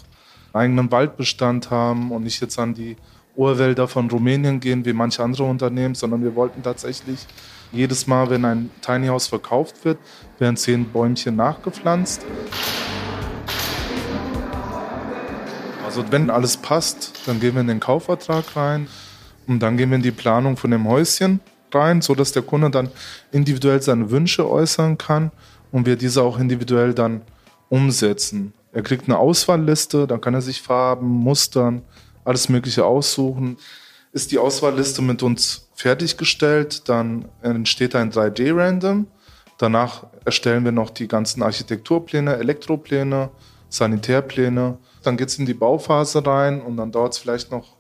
[0.53, 2.97] eigenen Waldbestand haben und nicht jetzt an die
[3.35, 7.27] Urwälder von Rumänien gehen wie manche andere Unternehmen, sondern wir wollten tatsächlich
[7.73, 9.99] jedes Mal, wenn ein Tiny House verkauft wird,
[10.39, 12.25] werden zehn Bäumchen nachgepflanzt.
[15.85, 18.89] Also wenn alles passt, dann gehen wir in den Kaufvertrag rein
[19.47, 21.41] und dann gehen wir in die Planung von dem Häuschen
[21.73, 22.91] rein, sodass der Kunde dann
[23.33, 25.31] individuell seine Wünsche äußern kann
[25.73, 27.23] und wir diese auch individuell dann
[27.69, 28.53] umsetzen.
[28.73, 31.83] Er kriegt eine Auswahlliste, dann kann er sich Farben, Mustern,
[32.25, 33.59] alles Mögliche aussuchen.
[34.13, 39.07] Ist die Auswahlliste mit uns fertiggestellt, dann entsteht ein 3D-Random.
[39.59, 43.31] Danach erstellen wir noch die ganzen Architekturpläne, Elektropläne,
[43.69, 44.79] Sanitärpläne.
[45.03, 47.77] Dann geht es in die Bauphase rein und dann dauert es vielleicht noch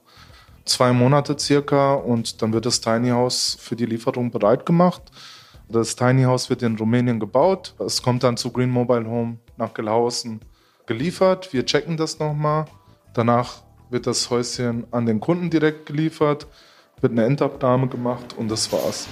[0.64, 5.02] zwei Monate circa und dann wird das Tiny House für die Lieferung bereit gemacht.
[5.68, 7.74] Das Tiny House wird in Rumänien gebaut.
[7.80, 10.40] Es kommt dann zu Green Mobile Home nach Gelhausen
[10.86, 11.52] geliefert.
[11.52, 12.66] Wir checken das nochmal.
[13.14, 16.46] Danach wird das Häuschen an den Kunden direkt geliefert,
[17.00, 19.08] wird eine Endabnahme gemacht und das war's.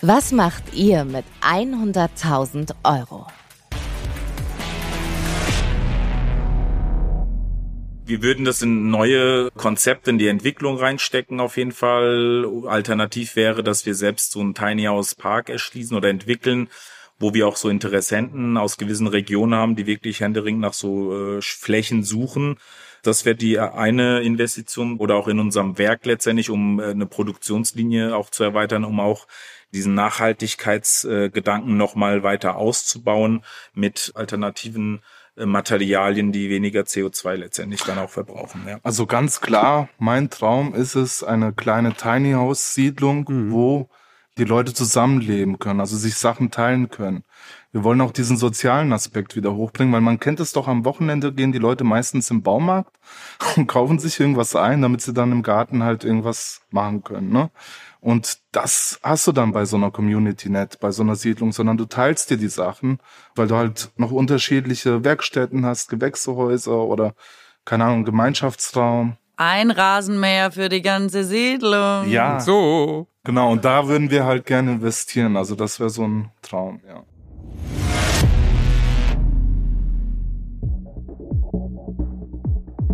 [0.00, 3.26] Was macht ihr mit 100.000 Euro?
[8.06, 12.46] Wir würden das in neue Konzepte in die Entwicklung reinstecken auf jeden Fall.
[12.66, 16.68] Alternativ wäre, dass wir selbst so ein Tiny House Park erschließen oder entwickeln,
[17.18, 21.40] wo wir auch so Interessenten aus gewissen Regionen haben, die wirklich händeringend nach so äh,
[21.40, 22.56] Flächen suchen.
[23.02, 28.14] Das wäre die eine Investition oder auch in unserem Werk letztendlich, um äh, eine Produktionslinie
[28.14, 29.26] auch zu erweitern, um auch
[29.74, 35.02] diesen Nachhaltigkeitsgedanken nochmal weiter auszubauen mit alternativen
[35.36, 38.62] äh, Materialien, die weniger CO2 letztendlich dann auch verbrauchen.
[38.66, 38.78] Ja.
[38.82, 43.52] Also ganz klar, mein Traum ist es, eine kleine Tiny House Siedlung, mhm.
[43.52, 43.88] wo
[44.38, 47.24] die Leute zusammenleben können, also sich Sachen teilen können.
[47.70, 51.32] Wir wollen auch diesen sozialen Aspekt wieder hochbringen, weil man kennt es doch am Wochenende
[51.32, 52.96] gehen die Leute meistens im Baumarkt
[53.56, 57.30] und kaufen sich irgendwas ein, damit sie dann im Garten halt irgendwas machen können.
[57.30, 57.50] Ne?
[58.00, 61.76] Und das hast du dann bei so einer Community nicht, bei so einer Siedlung, sondern
[61.76, 62.98] du teilst dir die Sachen,
[63.34, 67.14] weil du halt noch unterschiedliche Werkstätten hast, Gewächshäuser oder,
[67.64, 69.16] keine Ahnung, Gemeinschaftsraum.
[69.36, 72.08] Ein Rasenmäher für die ganze Siedlung.
[72.08, 72.40] Ja.
[72.40, 73.08] So.
[73.24, 75.36] Genau, und da würden wir halt gerne investieren.
[75.36, 77.02] Also das wäre so ein Traum, ja.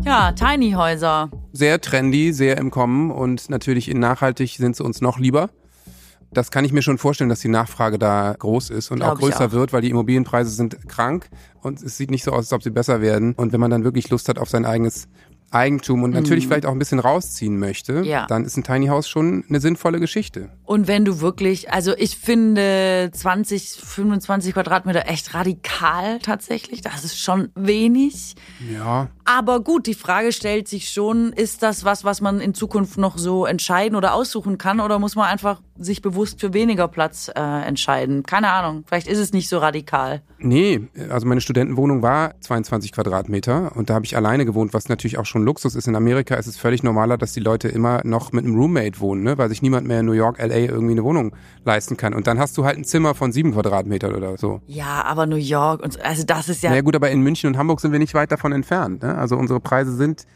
[0.05, 5.01] Ja, Tiny Häuser sehr trendy, sehr im Kommen und natürlich in nachhaltig sind sie uns
[5.01, 5.51] noch lieber.
[6.33, 9.19] Das kann ich mir schon vorstellen, dass die Nachfrage da groß ist und Glaub auch
[9.19, 9.53] größer auch.
[9.53, 11.29] wird, weil die Immobilienpreise sind krank
[11.61, 13.35] und es sieht nicht so aus, als ob sie besser werden.
[13.35, 15.09] Und wenn man dann wirklich Lust hat auf sein eigenes
[15.51, 16.49] Eigentum und natürlich mhm.
[16.49, 18.27] vielleicht auch ein bisschen rausziehen möchte, ja.
[18.27, 20.51] dann ist ein Tiny House schon eine sinnvolle Geschichte.
[20.65, 26.83] Und wenn du wirklich, also ich finde 20, 25 Quadratmeter echt radikal tatsächlich.
[26.83, 28.37] Das ist schon wenig.
[28.73, 29.09] Ja.
[29.25, 33.19] Aber gut, die Frage stellt sich schon, ist das was, was man in Zukunft noch
[33.19, 37.41] so entscheiden oder aussuchen kann oder muss man einfach sich bewusst für weniger Platz äh,
[37.41, 38.23] entscheiden?
[38.23, 40.23] Keine Ahnung, vielleicht ist es nicht so radikal.
[40.39, 45.19] Nee, also meine Studentenwohnung war 22 Quadratmeter und da habe ich alleine gewohnt, was natürlich
[45.19, 45.89] auch schon Luxus ist.
[45.89, 49.23] In Amerika ist es völlig normaler, dass die Leute immer noch mit einem Roommate wohnen,
[49.23, 49.39] ne?
[49.39, 52.15] weil sich niemand mehr in New York, LA irgendwie eine Wohnung leisten kann.
[52.15, 54.61] Und dann hast du halt ein Zimmer von sieben Quadratmetern oder so.
[54.67, 56.71] Ja, aber New York und also das ist ja.
[56.71, 59.03] Na ja, gut, aber in München und Hamburg sind wir nicht weit davon entfernt.
[59.03, 59.17] Ne?
[59.17, 60.27] Also unsere Preise sind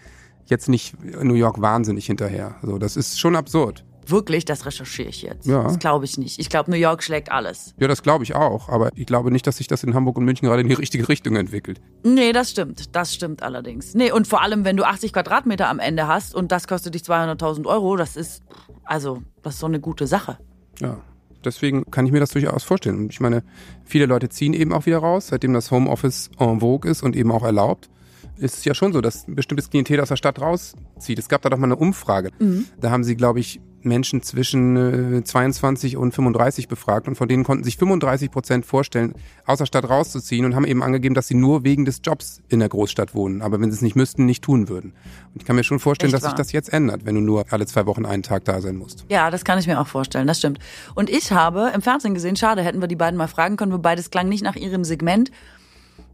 [0.46, 2.57] jetzt nicht New York wahnsinnig hinterher.
[2.62, 3.85] Also das ist schon absurd.
[4.07, 5.47] Wirklich, das recherchiere ich jetzt.
[5.47, 5.62] Ja.
[5.62, 6.38] Das glaube ich nicht.
[6.38, 7.75] Ich glaube, New York schlägt alles.
[7.79, 8.69] Ja, das glaube ich auch.
[8.69, 11.09] Aber ich glaube nicht, dass sich das in Hamburg und München gerade in die richtige
[11.09, 11.81] Richtung entwickelt.
[12.03, 12.95] Nee, das stimmt.
[12.95, 13.95] Das stimmt allerdings.
[13.95, 17.03] Nee, und vor allem, wenn du 80 Quadratmeter am Ende hast und das kostet dich
[17.03, 18.43] 200.000 Euro, das ist,
[18.85, 20.38] also, das ist so eine gute Sache.
[20.81, 20.99] Ja.
[21.45, 22.99] Deswegen kann ich mir das durchaus vorstellen.
[22.99, 23.43] Und ich meine,
[23.85, 27.31] viele Leute ziehen eben auch wieder raus, seitdem das Homeoffice en vogue ist und eben
[27.31, 27.90] auch erlaubt
[28.37, 31.19] ist es ja schon so, dass ein bestimmtes Klientel aus der Stadt rauszieht.
[31.19, 32.31] Es gab da doch mal eine Umfrage.
[32.38, 32.67] Mhm.
[32.81, 37.44] Da haben sie, glaube ich, Menschen zwischen äh, 22 und 35 befragt und von denen
[37.44, 39.14] konnten sich 35 Prozent vorstellen,
[39.47, 42.61] aus der Stadt rauszuziehen und haben eben angegeben, dass sie nur wegen des Jobs in
[42.61, 44.92] der Großstadt wohnen, aber wenn sie es nicht müssten, nicht tun würden.
[45.33, 46.38] Und ich kann mir schon vorstellen, Echt dass sich wahr?
[46.38, 49.05] das jetzt ändert, wenn du nur alle zwei Wochen einen Tag da sein musst.
[49.09, 50.59] Ja, das kann ich mir auch vorstellen, das stimmt.
[50.94, 53.97] Und ich habe im Fernsehen gesehen, schade, hätten wir die beiden mal fragen können, wobei
[53.97, 55.31] das klang nicht nach ihrem Segment.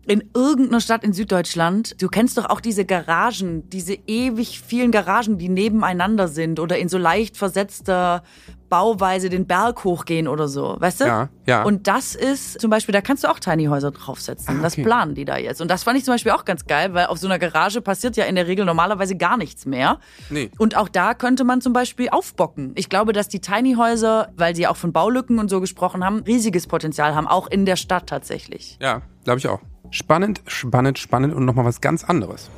[0.06, 5.38] In irgendeiner Stadt in Süddeutschland, du kennst doch auch diese Garagen, diese ewig vielen Garagen,
[5.38, 8.22] die nebeneinander sind oder in so leicht versetzter
[8.70, 11.04] Bauweise den Berg hochgehen oder so, weißt du?
[11.04, 11.62] Ja, ja.
[11.64, 14.58] Und das ist zum Beispiel, da kannst du auch Tiny Häuser draufsetzen.
[14.58, 14.84] Ah, Das okay.
[14.84, 15.60] planen die da jetzt.
[15.60, 18.16] Und das fand ich zum Beispiel auch ganz geil, weil auf so einer Garage passiert
[18.16, 19.98] ja in der Regel normalerweise gar nichts mehr.
[20.30, 20.50] Nee.
[20.56, 22.72] Und auch da könnte man zum Beispiel aufbocken.
[22.76, 26.20] Ich glaube, dass die Tiny Häuser, weil sie auch von Baulücken und so gesprochen haben,
[26.20, 28.78] riesiges Potenzial haben, auch in der Stadt tatsächlich.
[28.80, 29.60] Ja, glaube ich auch.
[29.90, 32.48] Spannend, spannend, spannend und nochmal was ganz anderes.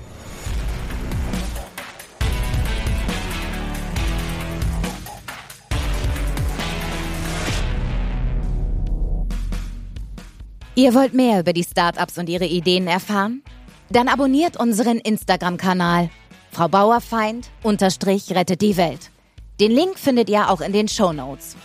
[10.74, 13.42] Ihr wollt mehr über die Startups und ihre Ideen erfahren?
[13.90, 16.08] Dann abonniert unseren Instagram-Kanal.
[16.50, 19.10] Frau Bauerfeind unterstrich rettet die Welt.
[19.60, 21.56] Den Link findet ihr auch in den Shownotes.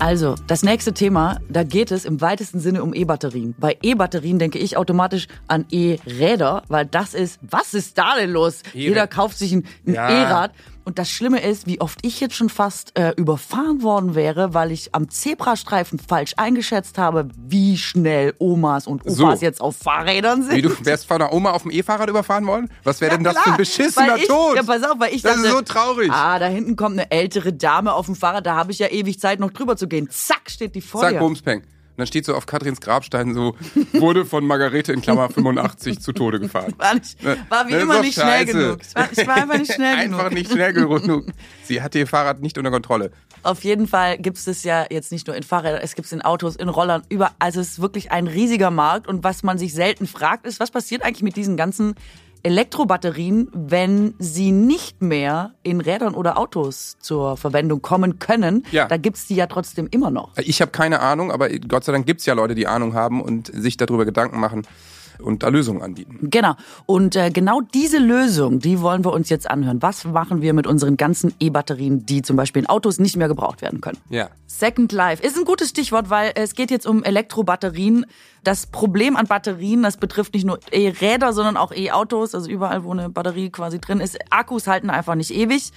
[0.00, 3.54] Also, das nächste Thema, da geht es im weitesten Sinne um E-Batterien.
[3.58, 8.62] Bei E-Batterien denke ich automatisch an E-Räder, weil das ist, was ist da denn los?
[8.72, 10.08] Jeder kauft sich ein, ein Ja.
[10.08, 10.52] E-Rad.
[10.90, 14.72] Und das Schlimme ist, wie oft ich jetzt schon fast äh, überfahren worden wäre, weil
[14.72, 19.30] ich am Zebrastreifen falsch eingeschätzt habe, wie schnell Omas und Opas So.
[19.34, 20.56] jetzt auf Fahrrädern sind.
[20.56, 22.68] Wie du wärst von der Oma auf dem E-Fahrrad überfahren worden?
[22.82, 24.56] Was wäre denn das für ein Klar, beschissener ich, Tod?
[24.56, 26.10] Ja, pass auf, weil ich Das dachte, ist so traurig.
[26.10, 29.20] Ah, da hinten kommt eine ältere Dame auf dem Fahrrad, da habe ich ja ewig
[29.20, 30.08] Zeit noch drüber zu gehen.
[30.10, 31.18] Zack, steht die vor Zack, dir.
[31.20, 31.62] Bumspeng.
[32.00, 33.54] Dann steht so auf Katrins Grabstein so,
[33.92, 36.74] wurde von Margarete in Klammer 85 zu Tode gefahren.
[36.78, 37.16] War, nicht,
[37.48, 38.52] war wie Das ist immer nicht schnell scheiße.
[38.52, 38.78] genug.
[38.82, 40.18] Ich war, ich war einfach nicht schnell genug.
[40.20, 41.26] Einfach nicht schnell genug.
[41.64, 43.10] Sie hatte ihr Fahrrad nicht unter Kontrolle.
[43.42, 46.12] Auf jeden Fall gibt es das ja jetzt nicht nur in Fahrrädern, es gibt es
[46.12, 47.30] in Autos, in Rollern, über.
[47.38, 49.06] Also es ist wirklich ein riesiger Markt.
[49.08, 51.94] Und was man sich selten fragt, ist, was passiert eigentlich mit diesen ganzen
[52.42, 58.64] Elektrobatterien, wenn sie nicht mehr in Rädern oder Autos zur Verwendung kommen können?
[58.70, 58.86] Ja.
[58.86, 60.36] Da gibt's die ja trotzdem immer noch.
[60.38, 63.50] Ich habe keine Ahnung, aber Gott sei Dank gibt's ja Leute, die Ahnung haben und
[63.52, 64.66] sich darüber Gedanken machen
[65.20, 66.18] und da Lösungen anbieten.
[66.30, 66.54] Genau.
[66.86, 69.82] Und äh, genau diese Lösung, die wollen wir uns jetzt anhören.
[69.82, 73.62] Was machen wir mit unseren ganzen E-Batterien, die zum Beispiel in Autos nicht mehr gebraucht
[73.62, 73.98] werden können?
[74.08, 74.28] Ja.
[74.46, 78.06] Second Life ist ein gutes Stichwort, weil es geht jetzt um Elektrobatterien.
[78.42, 82.92] Das Problem an Batterien, das betrifft nicht nur E-Räder, sondern auch E-Autos, also überall, wo
[82.92, 84.18] eine Batterie quasi drin ist.
[84.30, 85.72] Akkus halten einfach nicht ewig.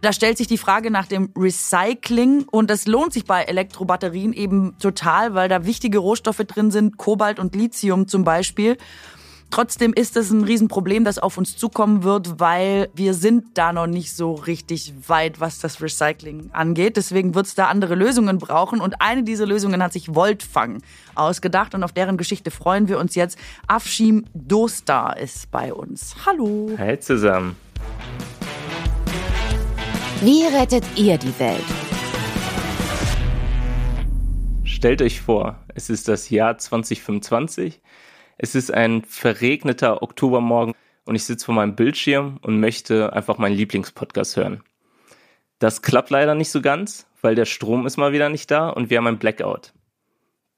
[0.00, 4.76] Da stellt sich die Frage nach dem Recycling und das lohnt sich bei Elektrobatterien eben
[4.78, 8.76] total, weil da wichtige Rohstoffe drin sind, Kobalt und Lithium zum Beispiel.
[9.50, 13.86] Trotzdem ist es ein Riesenproblem, das auf uns zukommen wird, weil wir sind da noch
[13.86, 16.96] nicht so richtig weit, was das Recycling angeht.
[16.96, 18.80] Deswegen wird es da andere Lösungen brauchen.
[18.80, 20.82] Und eine dieser Lösungen hat sich Voltfang
[21.14, 21.74] ausgedacht.
[21.74, 23.38] Und auf deren Geschichte freuen wir uns jetzt.
[23.66, 26.14] Afshim Dostar ist bei uns.
[26.26, 26.72] Hallo.
[26.76, 27.56] Hey zusammen.
[30.20, 31.64] Wie rettet ihr die Welt?
[34.64, 37.80] Stellt euch vor, es ist das Jahr 2025.
[38.36, 43.54] Es ist ein verregneter Oktobermorgen und ich sitze vor meinem Bildschirm und möchte einfach meinen
[43.54, 44.64] Lieblingspodcast hören.
[45.60, 48.90] Das klappt leider nicht so ganz, weil der Strom ist mal wieder nicht da und
[48.90, 49.72] wir haben ein Blackout.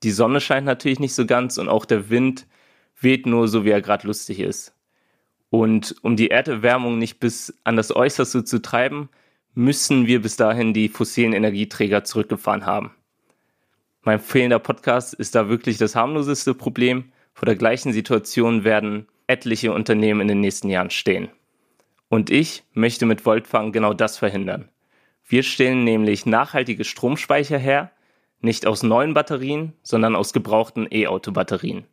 [0.05, 2.47] Die Sonne scheint natürlich nicht so ganz und auch der Wind
[2.99, 4.75] weht nur so, wie er gerade lustig ist.
[5.51, 9.11] Und um die Erderwärmung nicht bis an das Äußerste zu treiben,
[9.55, 12.95] müssen wir bis dahin die fossilen Energieträger zurückgefahren haben.
[14.03, 17.13] Mein fehlender Podcast ist da wirklich das harmloseste Problem.
[17.35, 21.29] Vor der gleichen Situation werden etliche Unternehmen in den nächsten Jahren stehen.
[22.09, 24.69] Und ich möchte mit Voltfang genau das verhindern.
[25.27, 27.93] Wir stellen nämlich nachhaltige Stromspeicher her,
[28.41, 31.85] nicht aus neuen Batterien, sondern aus gebrauchten E-Auto-Batterien.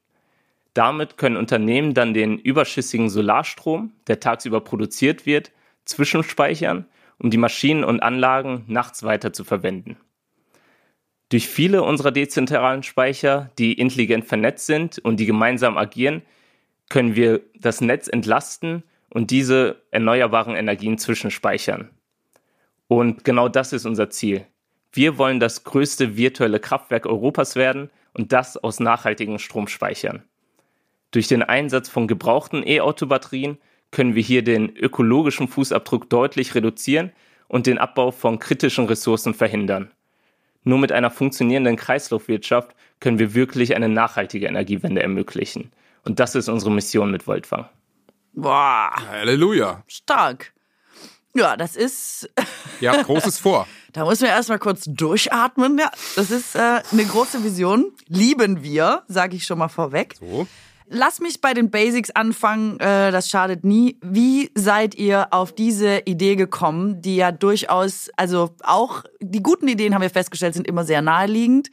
[0.74, 5.52] Damit können Unternehmen dann den überschüssigen Solarstrom, der tagsüber produziert wird,
[5.86, 6.86] zwischenspeichern,
[7.20, 9.98] um die Maschinen und Anlagen nachts weiter zu verwenden.
[11.30, 16.22] Durch viele unserer dezentralen Speicher, die intelligent vernetzt sind und die gemeinsam agieren,
[16.90, 21.90] können wir das Netz entlasten und diese erneuerbaren Energien zwischenspeichern.
[22.88, 24.46] Und genau das ist unser Ziel.
[24.94, 30.24] Wir wollen das größte virtuelle Kraftwerk Europas werden und das aus nachhaltigen Stromspeichern.
[31.12, 33.58] Durch den Einsatz von gebrauchten E-Auto-Batterien
[33.92, 37.12] können wir hier den ökologischen Fußabdruck deutlich reduzieren
[37.48, 39.92] und den Abbau von kritischen Ressourcen verhindern.
[40.64, 45.72] Nur mit einer funktionierenden Kreislaufwirtschaft können wir wirklich eine nachhaltige Energiewende ermöglichen.
[46.04, 47.70] Und das ist unsere Mission mit Voltfang.
[48.34, 49.84] Boah, Halleluja.
[49.88, 50.54] stark.
[51.34, 52.30] Ja, das ist,
[52.82, 53.68] Ihr habt Großes vor.
[53.94, 55.78] da müssen wir erstmal kurz durchatmen.
[55.78, 57.92] Ja, das ist äh, eine große Vision.
[58.08, 60.16] Lieben wir, sage ich schon mal vorweg.
[60.20, 60.48] So.
[60.90, 63.98] Lass mich bei den Basics anfangen, äh, das schadet nie.
[64.02, 69.94] Wie seid ihr auf diese Idee gekommen, die ja durchaus, also auch die guten Ideen
[69.94, 71.72] haben wir festgestellt, sind immer sehr naheliegend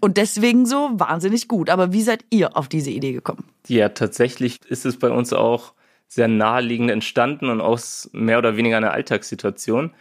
[0.00, 1.70] und deswegen so wahnsinnig gut.
[1.70, 3.44] Aber wie seid ihr auf diese Idee gekommen?
[3.66, 5.72] Ja, tatsächlich ist es bei uns auch
[6.06, 9.94] sehr naheliegend entstanden und aus mehr oder weniger einer Alltagssituation.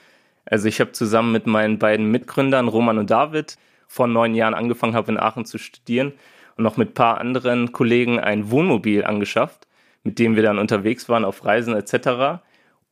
[0.44, 4.96] Also ich habe zusammen mit meinen beiden Mitgründern, Roman und David, vor neun Jahren angefangen
[4.96, 6.14] habe in Aachen zu studieren
[6.60, 9.66] und noch mit ein paar anderen Kollegen ein Wohnmobil angeschafft,
[10.04, 12.42] mit dem wir dann unterwegs waren auf Reisen etc.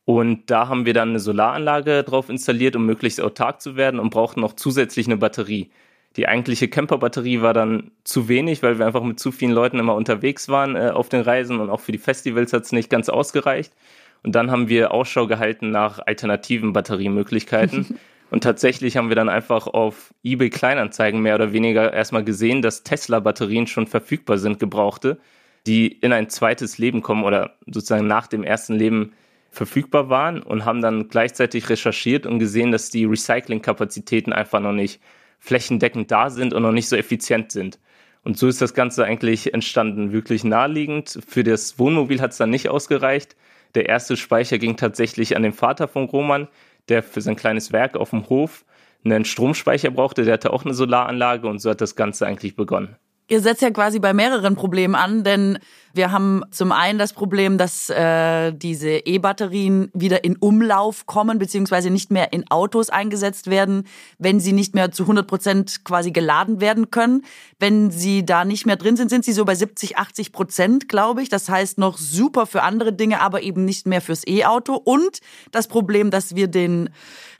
[0.06, 4.08] Und da haben wir dann eine Solaranlage drauf installiert, um möglichst autark zu werden und
[4.08, 5.70] brauchten noch zusätzlich eine Batterie.
[6.16, 9.94] Die eigentliche Camperbatterie war dann zu wenig, weil wir einfach mit zu vielen Leuten immer
[9.94, 13.10] unterwegs waren äh, auf den Reisen und auch für die Festivals hat es nicht ganz
[13.10, 13.74] ausgereicht.
[14.22, 17.98] Und dann haben wir Ausschau gehalten nach alternativen Batteriemöglichkeiten.
[18.30, 22.82] und tatsächlich haben wir dann einfach auf eBay Kleinanzeigen mehr oder weniger erstmal gesehen, dass
[22.82, 25.18] Tesla-Batterien schon verfügbar sind, gebrauchte,
[25.66, 29.12] die in ein zweites Leben kommen oder sozusagen nach dem ersten Leben
[29.50, 35.00] verfügbar waren und haben dann gleichzeitig recherchiert und gesehen, dass die Recyclingkapazitäten einfach noch nicht
[35.38, 37.78] flächendeckend da sind und noch nicht so effizient sind.
[38.24, 41.18] Und so ist das Ganze eigentlich entstanden, wirklich naheliegend.
[41.26, 43.36] Für das Wohnmobil hat es dann nicht ausgereicht.
[43.74, 46.48] Der erste Speicher ging tatsächlich an den Vater von Roman,
[46.88, 48.64] der für sein kleines Werk auf dem Hof
[49.04, 50.24] einen Stromspeicher brauchte.
[50.24, 52.96] Der hatte auch eine Solaranlage und so hat das Ganze eigentlich begonnen.
[53.30, 55.58] Ihr setzt ja quasi bei mehreren Problemen an, denn
[55.92, 61.90] wir haben zum einen das Problem, dass äh, diese E-Batterien wieder in Umlauf kommen, beziehungsweise
[61.90, 63.84] nicht mehr in Autos eingesetzt werden,
[64.18, 67.24] wenn sie nicht mehr zu 100 Prozent quasi geladen werden können.
[67.58, 71.22] Wenn sie da nicht mehr drin sind, sind sie so bei 70, 80 Prozent, glaube
[71.22, 71.28] ich.
[71.28, 74.74] Das heißt noch super für andere Dinge, aber eben nicht mehr fürs E-Auto.
[74.74, 75.18] Und
[75.50, 76.90] das Problem, dass wir den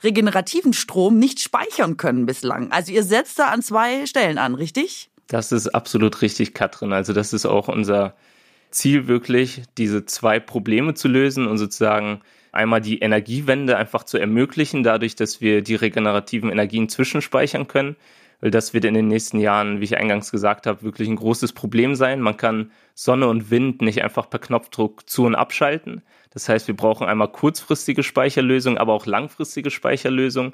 [0.03, 2.71] regenerativen Strom nicht speichern können bislang.
[2.71, 5.08] Also ihr setzt da an zwei Stellen an, richtig?
[5.29, 6.91] Das ist absolut richtig, Katrin.
[6.91, 8.15] Also das ist auch unser
[8.71, 14.81] Ziel wirklich, diese zwei Probleme zu lösen und sozusagen einmal die Energiewende einfach zu ermöglichen,
[14.81, 17.95] dadurch, dass wir die regenerativen Energien zwischenspeichern können.
[18.41, 21.53] Weil das wird in den nächsten Jahren, wie ich eingangs gesagt habe, wirklich ein großes
[21.53, 22.21] Problem sein.
[22.21, 26.01] Man kann Sonne und Wind nicht einfach per Knopfdruck zu und abschalten.
[26.31, 30.53] Das heißt, wir brauchen einmal kurzfristige Speicherlösungen, aber auch langfristige Speicherlösungen,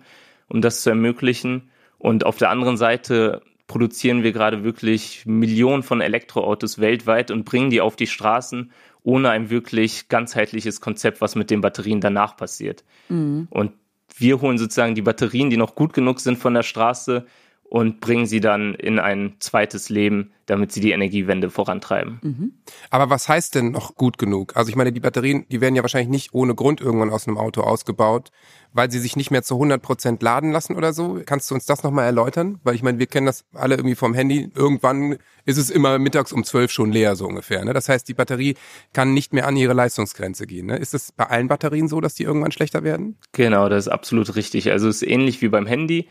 [0.49, 1.69] um das zu ermöglichen.
[1.97, 7.69] Und auf der anderen Seite produzieren wir gerade wirklich Millionen von Elektroautos weltweit und bringen
[7.69, 8.71] die auf die Straßen
[9.03, 12.83] ohne ein wirklich ganzheitliches Konzept, was mit den Batterien danach passiert.
[13.09, 13.47] Mhm.
[13.51, 13.73] Und
[14.17, 17.25] wir holen sozusagen die Batterien, die noch gut genug sind von der Straße,
[17.67, 22.19] und bringen sie dann in ein zweites Leben, damit sie die Energiewende vorantreiben.
[22.21, 22.53] Mhm.
[22.91, 24.55] Aber was heißt denn noch gut genug?
[24.55, 27.37] Also ich meine, die Batterien, die werden ja wahrscheinlich nicht ohne Grund irgendwann aus einem
[27.37, 28.29] Auto ausgebaut,
[28.71, 31.21] weil sie sich nicht mehr zu 100 Prozent laden lassen oder so.
[31.25, 32.59] Kannst du uns das nochmal erläutern?
[32.63, 34.51] Weil ich meine, wir kennen das alle irgendwie vom Handy.
[34.53, 37.65] Irgendwann ist es immer mittags um zwölf schon leer, so ungefähr.
[37.65, 37.73] Ne?
[37.73, 38.55] Das heißt, die Batterie
[38.93, 40.67] kann nicht mehr an ihre Leistungsgrenze gehen.
[40.67, 40.77] Ne?
[40.77, 43.17] Ist das bei allen Batterien so, dass die irgendwann schlechter werden?
[43.31, 44.69] Genau, das ist absolut richtig.
[44.71, 46.07] Also es ist ähnlich wie beim Handy.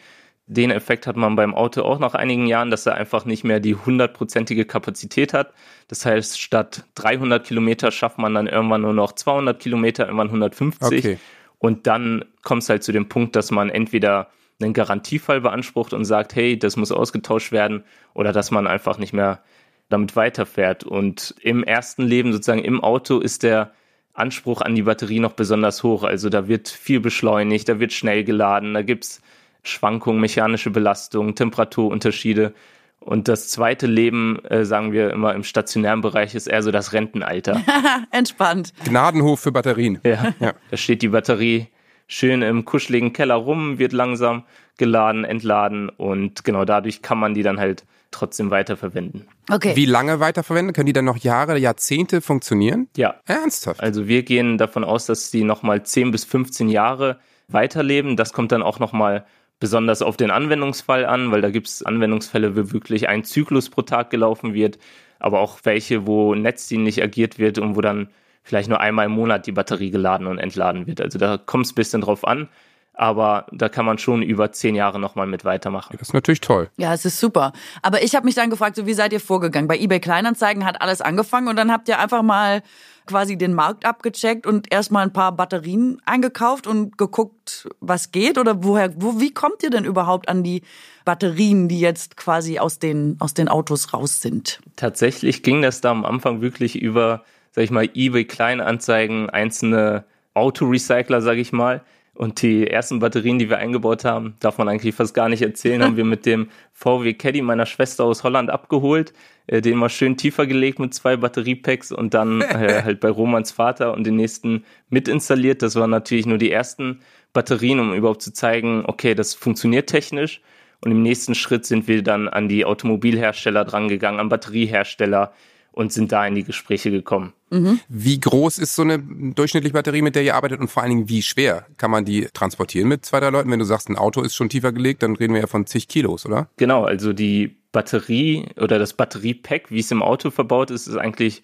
[0.46, 3.60] Den Effekt hat man beim Auto auch nach einigen Jahren, dass er einfach nicht mehr
[3.60, 5.54] die hundertprozentige Kapazität hat.
[5.88, 10.98] Das heißt, statt 300 Kilometer schafft man dann irgendwann nur noch 200 Kilometer, irgendwann 150.
[10.98, 11.18] Okay.
[11.58, 14.28] Und dann kommt es halt zu dem Punkt, dass man entweder
[14.60, 19.14] einen Garantiefall beansprucht und sagt, hey, das muss ausgetauscht werden, oder dass man einfach nicht
[19.14, 19.42] mehr
[19.88, 20.84] damit weiterfährt.
[20.84, 23.72] Und im ersten Leben, sozusagen im Auto, ist der
[24.12, 26.04] Anspruch an die Batterie noch besonders hoch.
[26.04, 29.22] Also da wird viel beschleunigt, da wird schnell geladen, da gibt's
[29.64, 32.54] Schwankungen, mechanische Belastung, Temperaturunterschiede.
[33.00, 36.92] Und das zweite Leben, äh, sagen wir immer im stationären Bereich, ist eher so das
[36.92, 37.60] Rentenalter.
[38.10, 38.72] Entspannt.
[38.84, 39.98] Gnadenhof für Batterien.
[40.04, 40.34] Ja.
[40.40, 40.54] ja.
[40.70, 41.66] Da steht die Batterie
[42.06, 44.44] schön im kuscheligen Keller rum, wird langsam
[44.78, 49.26] geladen, entladen und genau dadurch kann man die dann halt trotzdem weiterverwenden.
[49.50, 49.76] Okay.
[49.76, 50.72] Wie lange weiterverwenden?
[50.72, 52.88] Können die dann noch Jahre, Jahrzehnte funktionieren?
[52.96, 53.16] Ja.
[53.26, 53.80] Ernsthaft?
[53.80, 58.16] Also wir gehen davon aus, dass die nochmal 10 bis 15 Jahre weiterleben.
[58.16, 59.26] Das kommt dann auch nochmal
[59.60, 63.82] besonders auf den Anwendungsfall an, weil da gibt es Anwendungsfälle, wo wirklich ein Zyklus pro
[63.82, 64.78] Tag gelaufen wird,
[65.18, 68.08] aber auch welche, wo netzdienlich agiert wird und wo dann
[68.42, 71.00] vielleicht nur einmal im Monat die Batterie geladen und entladen wird.
[71.00, 72.48] Also da kommt es ein bisschen drauf an.
[72.94, 75.96] Aber da kann man schon über zehn Jahre nochmal mit weitermachen.
[75.98, 76.70] Das ist natürlich toll.
[76.76, 77.52] Ja, es ist super.
[77.82, 79.68] Aber ich habe mich dann gefragt, so wie seid ihr vorgegangen?
[79.68, 82.62] Bei eBay Kleinanzeigen hat alles angefangen und dann habt ihr einfach mal
[83.06, 88.38] quasi den Markt abgecheckt und erstmal ein paar Batterien eingekauft und geguckt, was geht?
[88.38, 90.62] Oder woher, wo, wie kommt ihr denn überhaupt an die
[91.04, 94.60] Batterien, die jetzt quasi aus den, aus den Autos raus sind?
[94.76, 97.24] Tatsächlich ging das da am Anfang wirklich über
[97.54, 101.82] sag ich mal, eBay Kleinanzeigen, einzelne Autorecycler, sag ich mal.
[102.14, 105.82] Und die ersten Batterien, die wir eingebaut haben, darf man eigentlich fast gar nicht erzählen,
[105.82, 109.12] haben wir mit dem VW Caddy meiner Schwester aus Holland abgeholt,
[109.48, 113.50] äh, den mal schön tiefer gelegt mit zwei Batteriepacks und dann äh, halt bei Romans
[113.50, 115.62] Vater und den nächsten mit installiert.
[115.62, 117.00] Das waren natürlich nur die ersten
[117.32, 120.40] Batterien, um überhaupt zu zeigen, okay, das funktioniert technisch.
[120.84, 125.32] Und im nächsten Schritt sind wir dann an die Automobilhersteller drangegangen, an Batteriehersteller
[125.72, 127.32] und sind da in die Gespräche gekommen.
[127.54, 127.80] Mhm.
[127.88, 131.08] Wie groß ist so eine durchschnittliche Batterie, mit der ihr arbeitet und vor allen Dingen
[131.08, 133.50] wie schwer kann man die transportieren mit zwei, drei Leuten?
[133.50, 135.88] Wenn du sagst, ein Auto ist schon tiefer gelegt, dann reden wir ja von zig
[135.88, 136.48] Kilos, oder?
[136.56, 141.42] Genau, also die Batterie oder das Batteriepack, wie es im Auto verbaut ist, ist eigentlich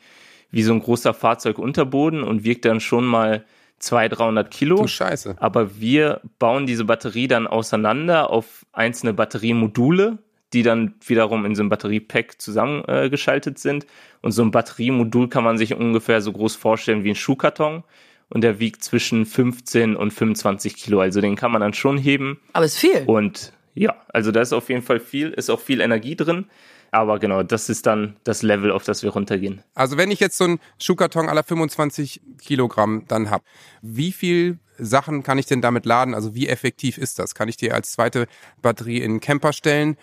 [0.51, 3.45] wie so ein großer Fahrzeugunterboden und wiegt dann schon mal
[3.79, 4.77] 200, 300 Kilo.
[4.77, 5.37] Du Scheiße.
[5.39, 10.19] Aber wir bauen diese Batterie dann auseinander auf einzelne Batteriemodule,
[10.53, 13.87] die dann wiederum in so einem Batteriepack zusammengeschaltet äh, sind.
[14.21, 17.85] Und so ein Batteriemodul kann man sich ungefähr so groß vorstellen wie ein Schuhkarton.
[18.29, 21.01] Und der wiegt zwischen 15 und 25 Kilo.
[21.01, 22.41] Also den kann man dann schon heben.
[22.53, 23.03] Aber ist viel.
[23.07, 26.47] Und ja, also da ist auf jeden Fall viel, ist auch viel Energie drin.
[26.93, 29.63] Aber genau, das ist dann das Level, auf das wir runtergehen.
[29.75, 33.45] Also wenn ich jetzt so einen Schuhkarton aller 25 Kilogramm dann habe,
[33.81, 36.15] wie viel Sachen kann ich denn damit laden?
[36.15, 37.35] Also wie effektiv ist das?
[37.35, 38.27] Kann ich dir als zweite
[38.61, 39.97] Batterie in einen Camper stellen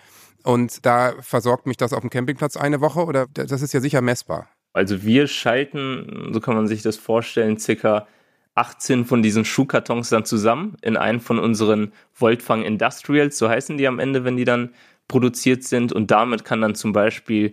[0.48, 4.00] und da versorgt mich das auf dem Campingplatz eine Woche oder das ist ja sicher
[4.00, 4.48] messbar?
[4.72, 8.06] Also wir schalten, so kann man sich das vorstellen, circa
[8.54, 13.86] 18 von diesen Schuhkartons dann zusammen in einen von unseren Voltfang Industrials, so heißen die
[13.86, 14.70] am Ende, wenn die dann
[15.06, 15.92] produziert sind.
[15.92, 17.52] Und damit kann dann zum Beispiel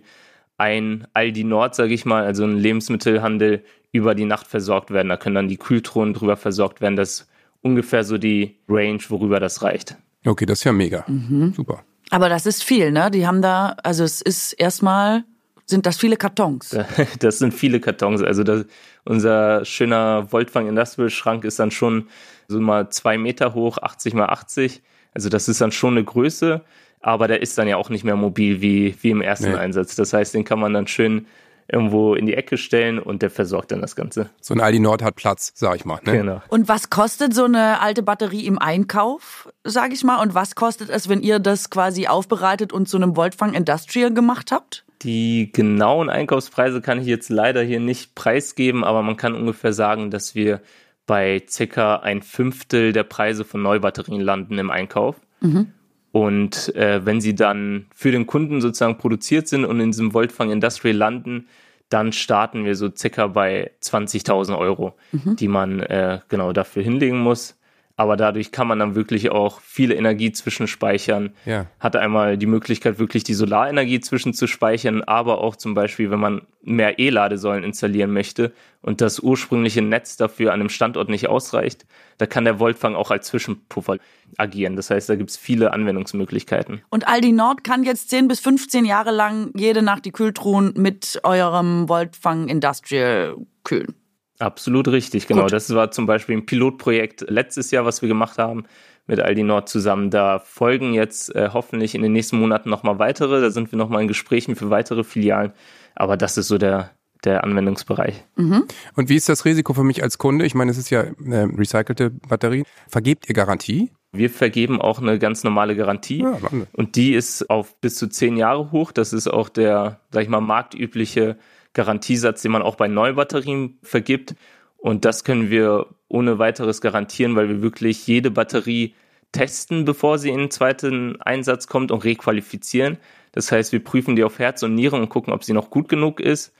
[0.56, 5.10] ein Aldi Nord, sage ich mal, also ein Lebensmittelhandel, über die Nacht versorgt werden.
[5.10, 6.96] Da können dann die Kühltruhen drüber versorgt werden.
[6.96, 7.30] Das ist
[7.60, 9.96] ungefähr so die Range, worüber das reicht.
[10.24, 11.04] Okay, das ist ja mega.
[11.06, 11.52] Mhm.
[11.52, 11.84] Super.
[12.10, 13.10] Aber das ist viel, ne?
[13.10, 15.24] Die haben da, also es ist erstmal,
[15.64, 16.76] sind das viele Kartons.
[17.18, 18.22] Das sind viele Kartons.
[18.22, 18.64] Also das,
[19.04, 22.08] unser schöner Voltfang Industrial Schrank ist dann schon
[22.48, 24.82] so mal zwei Meter hoch, 80 mal 80.
[25.14, 26.62] Also das ist dann schon eine Größe
[27.06, 29.56] aber der ist dann ja auch nicht mehr mobil wie, wie im ersten nee.
[29.56, 29.94] Einsatz.
[29.94, 31.26] Das heißt, den kann man dann schön
[31.68, 34.30] irgendwo in die Ecke stellen und der versorgt dann das Ganze.
[34.40, 36.00] So ein Aldi Nord hat Platz, sag ich mal.
[36.04, 36.12] Ne?
[36.12, 36.42] Genau.
[36.48, 40.20] Und was kostet so eine alte Batterie im Einkauf, sag ich mal?
[40.22, 44.52] Und was kostet es, wenn ihr das quasi aufbereitet und zu einem Voltfang Industrial gemacht
[44.52, 44.84] habt?
[45.02, 50.10] Die genauen Einkaufspreise kann ich jetzt leider hier nicht preisgeben, aber man kann ungefähr sagen,
[50.10, 50.62] dass wir
[51.06, 55.16] bei circa ein Fünftel der Preise von Neubatterien landen im Einkauf.
[55.40, 55.72] Mhm.
[56.16, 60.50] Und äh, wenn sie dann für den Kunden sozusagen produziert sind und in diesem Voltfang
[60.50, 61.46] Industrial landen,
[61.90, 65.36] dann starten wir so circa bei 20.000 Euro, mhm.
[65.36, 67.58] die man äh, genau dafür hinlegen muss.
[67.98, 71.30] Aber dadurch kann man dann wirklich auch viele Energie zwischenspeichern.
[71.46, 71.66] Ja.
[71.80, 76.98] Hat einmal die Möglichkeit, wirklich die Solarenergie zwischenzuspeichern, aber auch zum Beispiel, wenn man mehr
[76.98, 81.86] E-Ladesäulen installieren möchte und das ursprüngliche Netz dafür an dem Standort nicht ausreicht,
[82.18, 83.96] da kann der Voltfang auch als Zwischenpuffer
[84.36, 84.76] agieren.
[84.76, 86.82] Das heißt, da gibt es viele Anwendungsmöglichkeiten.
[86.90, 91.20] Und Aldi Nord kann jetzt 10 bis 15 Jahre lang jede Nacht die Kühltruhen mit
[91.22, 93.94] eurem Voltfang Industrial kühlen.
[94.38, 95.42] Absolut richtig, genau.
[95.42, 95.52] Gut.
[95.52, 98.64] Das war zum Beispiel ein Pilotprojekt letztes Jahr, was wir gemacht haben
[99.06, 100.10] mit Aldi Nord zusammen.
[100.10, 103.40] Da folgen jetzt äh, hoffentlich in den nächsten Monaten nochmal weitere.
[103.40, 105.52] Da sind wir nochmal in Gesprächen für weitere Filialen.
[105.94, 106.90] Aber das ist so der,
[107.24, 108.24] der Anwendungsbereich.
[108.36, 108.64] Mhm.
[108.94, 110.44] Und wie ist das Risiko für mich als Kunde?
[110.44, 112.64] Ich meine, es ist ja eine recycelte Batterie.
[112.88, 113.90] Vergebt ihr Garantie?
[114.12, 116.38] Wir vergeben auch eine ganz normale Garantie ja,
[116.72, 118.92] und die ist auf bis zu zehn Jahre hoch.
[118.92, 121.36] Das ist auch der, sag ich mal, marktübliche
[121.76, 124.34] Garantiesatz, den man auch bei Neubatterien vergibt.
[124.78, 128.94] Und das können wir ohne weiteres garantieren, weil wir wirklich jede Batterie
[129.32, 132.96] testen, bevor sie in den zweiten Einsatz kommt und requalifizieren.
[133.32, 135.88] Das heißt, wir prüfen die auf Herz und Niere und gucken, ob sie noch gut
[135.88, 136.54] genug ist.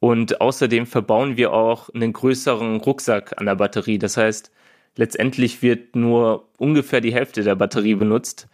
[0.00, 3.98] Und außerdem verbauen wir auch einen größeren Rucksack an der Batterie.
[3.98, 4.50] Das heißt,
[4.96, 8.48] letztendlich wird nur ungefähr die Hälfte der Batterie benutzt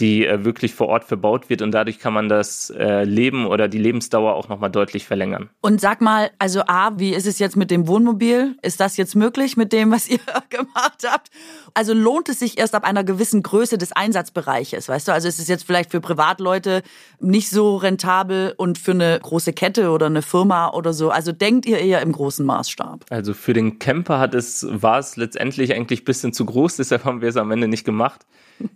[0.00, 3.68] die äh, wirklich vor Ort verbaut wird und dadurch kann man das äh, Leben oder
[3.68, 5.50] die Lebensdauer auch nochmal deutlich verlängern.
[5.60, 8.56] Und sag mal, also A, wie ist es jetzt mit dem Wohnmobil?
[8.62, 10.20] Ist das jetzt möglich mit dem, was ihr
[10.50, 11.28] gemacht habt?
[11.74, 15.12] Also lohnt es sich erst ab einer gewissen Größe des Einsatzbereiches, weißt du?
[15.12, 16.82] Also ist es jetzt vielleicht für Privatleute
[17.20, 21.10] nicht so rentabel und für eine große Kette oder eine Firma oder so.
[21.10, 23.06] Also denkt ihr eher im großen Maßstab?
[23.10, 27.04] Also für den Camper hat es, war es letztendlich eigentlich ein bisschen zu groß, deshalb
[27.04, 28.26] haben wir es am Ende nicht gemacht.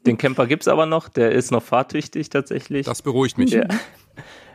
[0.06, 2.86] Den Camper gibt's aber noch, der ist noch fahrtüchtig tatsächlich.
[2.86, 3.50] Das beruhigt mich.
[3.50, 3.66] Ja.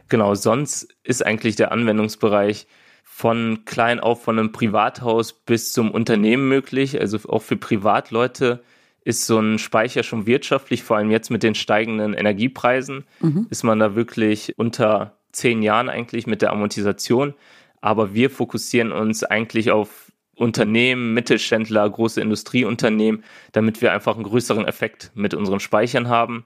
[0.09, 2.67] Genau, sonst ist eigentlich der Anwendungsbereich
[3.03, 6.99] von klein auf von einem Privathaus bis zum Unternehmen möglich.
[6.99, 8.63] Also auch für Privatleute
[9.03, 13.47] ist so ein Speicher schon wirtschaftlich, vor allem jetzt mit den steigenden Energiepreisen, mhm.
[13.49, 17.33] ist man da wirklich unter zehn Jahren eigentlich mit der Amortisation.
[17.81, 20.06] Aber wir fokussieren uns eigentlich auf
[20.37, 26.45] Unternehmen, Mittelständler, große Industrieunternehmen, damit wir einfach einen größeren Effekt mit unseren Speichern haben.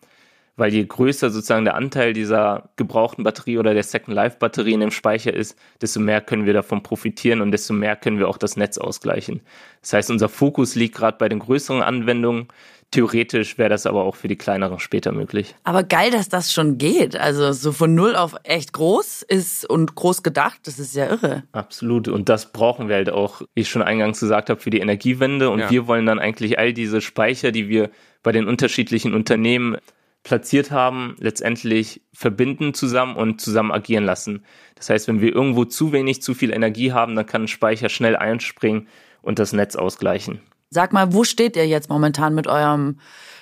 [0.58, 4.82] Weil je größer sozusagen der Anteil dieser gebrauchten Batterie oder der Second Life Batterie in
[4.82, 8.38] dem Speicher ist, desto mehr können wir davon profitieren und desto mehr können wir auch
[8.38, 9.42] das Netz ausgleichen.
[9.82, 12.48] Das heißt, unser Fokus liegt gerade bei den größeren Anwendungen,
[12.92, 15.56] Theoretisch wäre das aber auch für die kleineren später möglich.
[15.64, 17.16] Aber geil, dass das schon geht.
[17.16, 21.44] Also so von null auf echt groß ist und groß gedacht, das ist ja irre.
[21.54, 22.10] Absolut.
[22.10, 25.50] Und das brauchen wir halt auch, wie ich schon eingangs gesagt habe, für die Energiewende.
[25.50, 25.72] Und ja.
[25.72, 27.92] wir wollen dann eigentlich all diese Speicher, die wir
[28.24, 29.78] bei den unterschiedlichen Unternehmen
[30.24, 34.46] platziert haben, letztendlich verbinden zusammen und zusammen agieren lassen.
[34.76, 37.88] Das heißt, wenn wir irgendwo zu wenig, zu viel Energie haben, dann kann ein Speicher
[37.88, 38.88] schnell einspringen
[39.22, 40.42] und das Netz ausgleichen.
[40.74, 42.98] Sag mal, wo steht ihr jetzt momentan mit eurem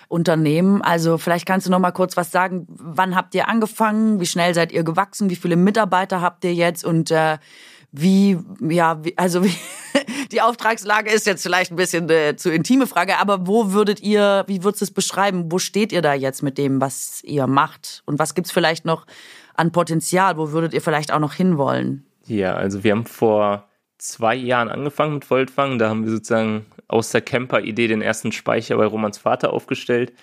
[0.08, 0.82] Unternehmen?
[0.82, 2.66] Also vielleicht kannst du noch mal kurz was sagen.
[2.68, 4.20] Wann habt ihr angefangen?
[4.20, 5.30] Wie schnell seid ihr gewachsen?
[5.30, 6.84] Wie viele Mitarbeiter habt ihr jetzt?
[6.84, 7.38] Und äh,
[7.92, 9.54] wie, ja, wie, also wie,
[10.32, 14.44] die Auftragslage ist jetzt vielleicht ein bisschen äh, zu intime Frage, aber wo würdet ihr,
[14.48, 15.52] wie würdest du es beschreiben?
[15.52, 18.02] Wo steht ihr da jetzt mit dem, was ihr macht?
[18.08, 19.06] Und was gibt's vielleicht noch
[19.54, 20.38] an Potenzial?
[20.38, 22.08] Wo würdet ihr vielleicht auch noch hinwollen?
[22.26, 23.69] Ja, also wir haben vor
[24.00, 25.78] zwei Jahren angefangen mit Voltfang.
[25.78, 30.14] Da haben wir sozusagen aus der Camper-Idee den ersten Speicher bei Romans Vater aufgestellt.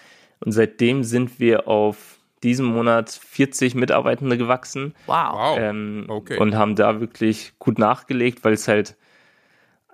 [0.40, 4.94] Und seitdem sind wir auf diesem Monat 40 Mitarbeitende gewachsen.
[5.06, 5.56] Wow.
[5.58, 6.38] Ähm, okay.
[6.38, 8.96] Und haben da wirklich gut nachgelegt, weil es halt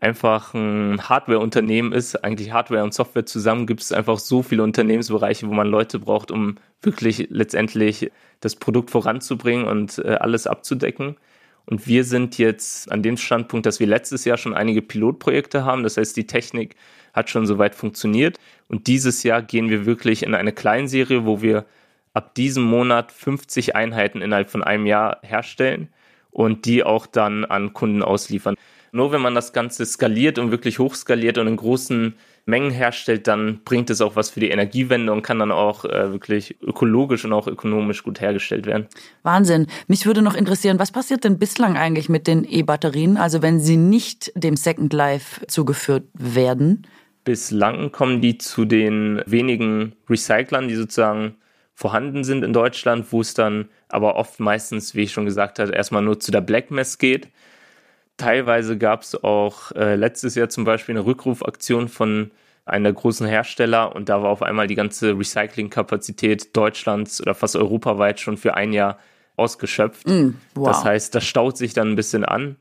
[0.01, 2.17] einfach ein Hardware-Unternehmen ist.
[2.25, 6.33] Eigentlich Hardware und Software zusammen gibt es einfach so viele Unternehmensbereiche, wo man Leute braucht,
[6.33, 8.11] um wirklich letztendlich
[8.41, 11.17] das Produkt voranzubringen und äh, alles abzudecken.
[11.67, 15.83] Und wir sind jetzt an dem Standpunkt, dass wir letztes Jahr schon einige Pilotprojekte haben.
[15.83, 16.77] Das heißt, die Technik
[17.13, 18.39] hat schon soweit funktioniert.
[18.69, 21.67] Und dieses Jahr gehen wir wirklich in eine Kleinserie, wo wir
[22.15, 25.89] ab diesem Monat 50 Einheiten innerhalb von einem Jahr herstellen
[26.31, 28.57] und die auch dann an Kunden ausliefern.
[28.91, 32.15] Nur wenn man das Ganze skaliert und wirklich hochskaliert und in großen
[32.45, 36.11] Mengen herstellt, dann bringt es auch was für die Energiewende und kann dann auch äh,
[36.11, 38.89] wirklich ökologisch und auch ökonomisch gut hergestellt werden.
[39.23, 39.69] Wahnsinn.
[39.87, 43.77] Mich würde noch interessieren, was passiert denn bislang eigentlich mit den E-Batterien, also wenn sie
[43.77, 46.87] nicht dem Second Life zugeführt werden?
[47.25, 51.37] Bislang kommen die zu den wenigen Recyclern, die sozusagen
[51.75, 55.73] vorhanden sind in Deutschland, wo es dann aber oft meistens, wie ich schon gesagt habe,
[55.73, 57.29] erstmal nur zu der Black Mass geht.
[58.23, 62.31] Teilweise gab es auch äh, letztes Jahr zum Beispiel eine Rückrufaktion von
[62.65, 67.57] einer der großen Hersteller und da war auf einmal die ganze Recyclingkapazität Deutschlands oder fast
[67.57, 68.99] europaweit schon für ein Jahr
[69.37, 70.07] ausgeschöpft.
[70.07, 70.69] Mm, wow.
[70.69, 72.57] Das heißt, das staut sich dann ein bisschen an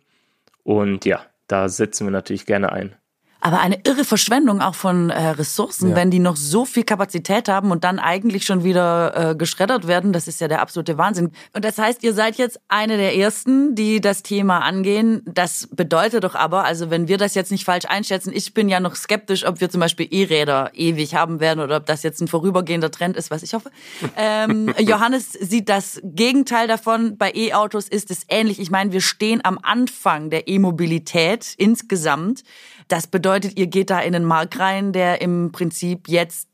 [0.63, 2.95] und ja, da setzen wir natürlich gerne ein
[3.41, 5.95] aber eine irre Verschwendung auch von äh, Ressourcen, ja.
[5.95, 10.13] wenn die noch so viel Kapazität haben und dann eigentlich schon wieder äh, geschreddert werden.
[10.13, 11.31] Das ist ja der absolute Wahnsinn.
[11.53, 15.23] Und das heißt, ihr seid jetzt eine der ersten, die das Thema angehen.
[15.25, 18.79] Das bedeutet doch aber, also wenn wir das jetzt nicht falsch einschätzen, ich bin ja
[18.79, 22.27] noch skeptisch, ob wir zum Beispiel E-Räder ewig haben werden oder ob das jetzt ein
[22.27, 23.71] vorübergehender Trend ist, was ich hoffe.
[24.17, 27.17] Ähm, Johannes sieht das Gegenteil davon.
[27.17, 28.59] Bei E-Autos ist es ähnlich.
[28.59, 32.43] Ich meine, wir stehen am Anfang der E-Mobilität insgesamt.
[32.87, 36.47] Das bedeutet, ihr geht da in einen Markt rein, der im Prinzip jetzt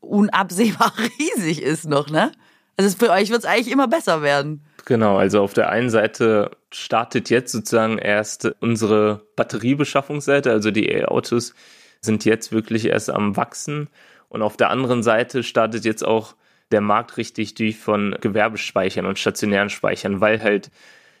[0.00, 2.32] unabsehbar riesig ist noch, ne?
[2.76, 4.64] Also für euch wird es eigentlich immer besser werden.
[4.86, 11.54] Genau, also auf der einen Seite startet jetzt sozusagen erst unsere Batteriebeschaffungsseite, also die E-Autos
[12.00, 13.88] sind jetzt wirklich erst am Wachsen.
[14.28, 16.34] Und auf der anderen Seite startet jetzt auch
[16.72, 20.70] der Markt richtig durch von Gewerbespeichern und stationären Speichern, weil halt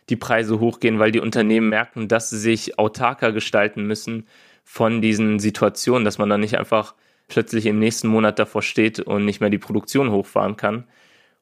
[0.08, 4.26] die Preise hochgehen, weil die Unternehmen merken, dass sie sich autarker gestalten müssen,
[4.72, 6.94] von diesen Situationen, dass man dann nicht einfach
[7.26, 10.84] plötzlich im nächsten Monat davor steht und nicht mehr die Produktion hochfahren kann.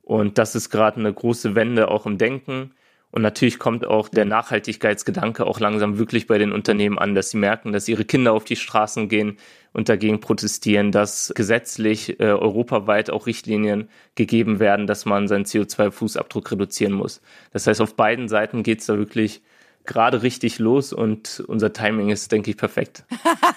[0.00, 2.72] Und das ist gerade eine große Wende auch im Denken.
[3.10, 7.36] Und natürlich kommt auch der Nachhaltigkeitsgedanke auch langsam wirklich bei den Unternehmen an, dass sie
[7.36, 9.36] merken, dass ihre Kinder auf die Straßen gehen
[9.74, 16.50] und dagegen protestieren, dass gesetzlich äh, europaweit auch Richtlinien gegeben werden, dass man seinen CO2-Fußabdruck
[16.52, 17.20] reduzieren muss.
[17.52, 19.42] Das heißt, auf beiden Seiten geht es da wirklich
[19.88, 23.04] gerade richtig los und unser Timing ist, denke ich, perfekt.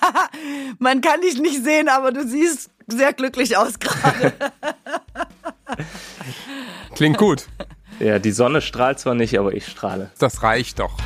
[0.79, 4.34] Man kann dich nicht sehen, aber du siehst sehr glücklich aus gerade.
[6.95, 7.47] Klingt gut.
[7.99, 10.09] Ja, die Sonne strahlt zwar nicht, aber ich strahle.
[10.17, 10.97] Das reicht doch.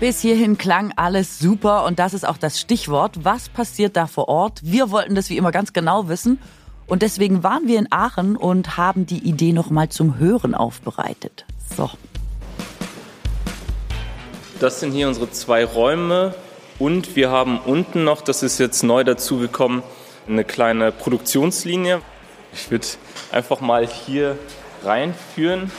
[0.00, 3.24] Bis hierhin klang alles super und das ist auch das Stichwort.
[3.24, 4.60] Was passiert da vor Ort?
[4.62, 6.38] Wir wollten das wie immer ganz genau wissen
[6.86, 11.44] und deswegen waren wir in Aachen und haben die Idee nochmal zum Hören aufbereitet.
[11.76, 11.90] So.
[14.58, 16.34] Das sind hier unsere zwei Räume
[16.78, 19.82] und wir haben unten noch, das ist jetzt neu dazugekommen,
[20.28, 22.02] eine kleine Produktionslinie.
[22.52, 22.86] Ich würde
[23.32, 24.38] einfach mal hier
[24.84, 25.70] reinführen.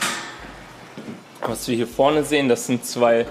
[1.40, 3.26] Was wir hier vorne sehen, das sind zwei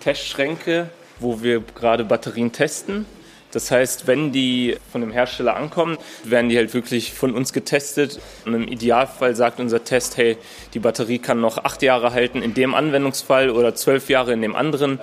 [0.00, 3.06] Testschränke, wo wir gerade Batterien testen.
[3.52, 8.20] Das heißt, wenn die von dem Hersteller ankommen, werden die halt wirklich von uns getestet.
[8.44, 10.36] Und im Idealfall sagt unser Test, hey,
[10.74, 14.54] die Batterie kann noch acht Jahre halten in dem Anwendungsfall oder zwölf Jahre in dem
[14.54, 15.00] anderen.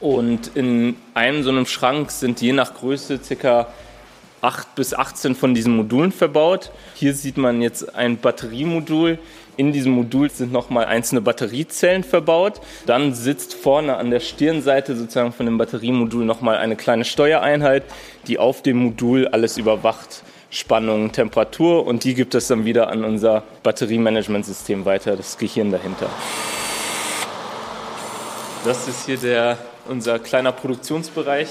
[0.00, 3.68] Und in einem so einem Schrank sind je nach Größe circa
[4.42, 6.70] 8 bis 18 von diesen Modulen verbaut.
[6.94, 9.18] Hier sieht man jetzt ein Batteriemodul.
[9.56, 12.60] In diesem Modul sind nochmal einzelne Batteriezellen verbaut.
[12.84, 17.84] Dann sitzt vorne an der Stirnseite sozusagen von dem Batteriemodul nochmal eine kleine Steuereinheit,
[18.26, 20.22] die auf dem Modul alles überwacht.
[20.50, 26.08] Spannung, Temperatur und die gibt es dann wieder an unser Batteriemanagementsystem weiter, das Gehirn dahinter.
[28.64, 31.48] Das ist hier der, unser kleiner Produktionsbereich.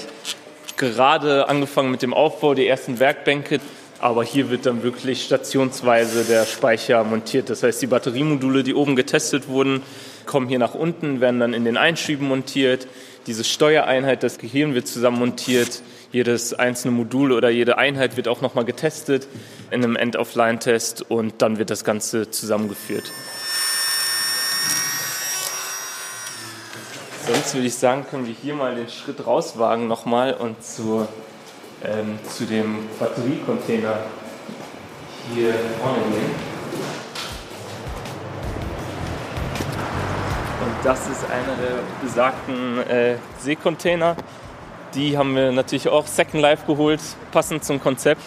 [0.76, 3.60] Gerade angefangen mit dem Aufbau der ersten Werkbänke.
[3.98, 7.48] Aber hier wird dann wirklich stationsweise der Speicher montiert.
[7.48, 9.82] Das heißt, die Batteriemodule, die oben getestet wurden,
[10.26, 12.88] kommen hier nach unten, werden dann in den Einschüben montiert.
[13.26, 15.82] Diese Steuereinheit, das Gehirn wird zusammen montiert.
[16.12, 19.26] Jedes einzelne Modul oder jede Einheit wird auch nochmal getestet
[19.70, 23.10] in einem End-of-Line-Test und dann wird das Ganze zusammengeführt.
[27.26, 31.08] Sonst würde ich sagen, können wir hier mal den Schritt rauswagen nochmal und zur
[31.84, 33.98] ähm, zu dem Batteriecontainer
[35.34, 36.56] hier vorne gehen.
[40.64, 44.16] Und das ist einer der besagten äh, Seekontainer.
[44.94, 47.00] Die haben wir natürlich auch Second Life geholt,
[47.30, 48.22] passend zum Konzept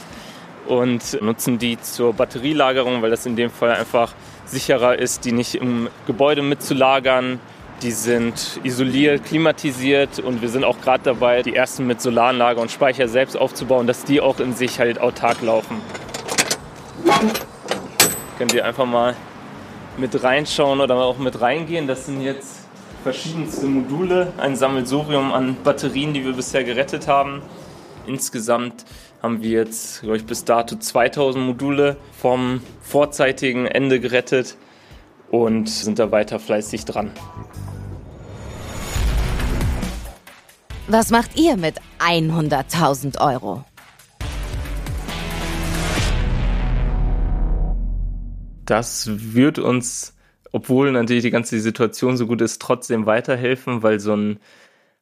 [0.67, 4.13] und nutzen die zur Batterielagerung, weil das in dem Fall einfach
[4.45, 7.39] sicherer ist, die nicht im Gebäude mitzulagern,
[7.81, 12.71] die sind isoliert, klimatisiert und wir sind auch gerade dabei, die ersten mit Solaranlage und
[12.71, 15.77] Speicher selbst aufzubauen, dass die auch in sich halt autark laufen.
[18.37, 19.15] Könnt ihr einfach mal
[19.97, 21.87] mit reinschauen oder auch mit reingehen.
[21.87, 22.59] Das sind jetzt
[23.03, 27.41] verschiedenste Module, ein Sammelsurium an Batterien, die wir bisher gerettet haben.
[28.07, 28.85] Insgesamt
[29.21, 34.55] haben wir jetzt, glaube ich, bis dato 2000 Module vom vorzeitigen Ende gerettet
[35.31, 37.11] und sind da weiter fleißig dran.
[40.91, 43.63] Was macht ihr mit 100.000 Euro?
[48.65, 50.17] Das wird uns,
[50.51, 54.39] obwohl natürlich die ganze Situation so gut ist, trotzdem weiterhelfen, weil so ein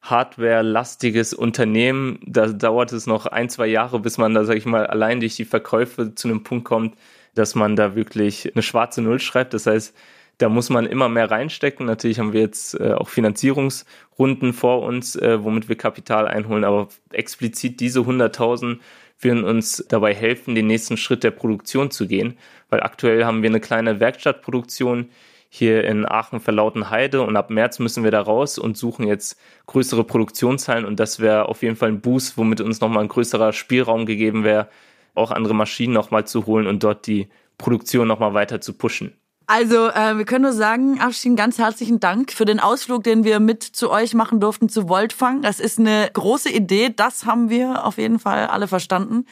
[0.02, 4.86] hardware-lastiges Unternehmen, da dauert es noch ein, zwei Jahre, bis man da, sag ich mal,
[4.86, 6.98] allein durch die Verkäufe zu einem Punkt kommt,
[7.34, 9.54] dass man da wirklich eine schwarze Null schreibt.
[9.54, 9.96] Das heißt,
[10.38, 11.86] da muss man immer mehr reinstecken.
[11.86, 16.88] Natürlich haben wir jetzt äh, auch Finanzierungsrunden vor uns, äh, womit wir Kapital einholen, aber
[17.12, 18.78] explizit diese 100.000
[19.20, 22.38] werden uns dabei helfen, den nächsten Schritt der Produktion zu gehen,
[22.70, 25.10] weil aktuell haben wir eine kleine Werkstattproduktion
[25.50, 29.40] hier in Aachen verlauten Heide und ab März müssen wir da raus und suchen jetzt
[29.66, 33.52] größere Produktionszahlen und das wäre auf jeden Fall ein Boost, womit uns nochmal ein größerer
[33.52, 34.68] Spielraum gegeben wäre,
[35.14, 39.14] auch andere Maschinen nochmal zu holen und dort die Produktion nochmal weiter zu pushen.
[39.50, 43.40] Also, äh, wir können nur sagen, Afshin, ganz herzlichen Dank für den Ausflug, den wir
[43.40, 45.40] mit zu euch machen durften zu Voltfang.
[45.40, 46.92] Das ist eine große Idee.
[46.94, 49.24] Das haben wir auf jeden Fall alle verstanden.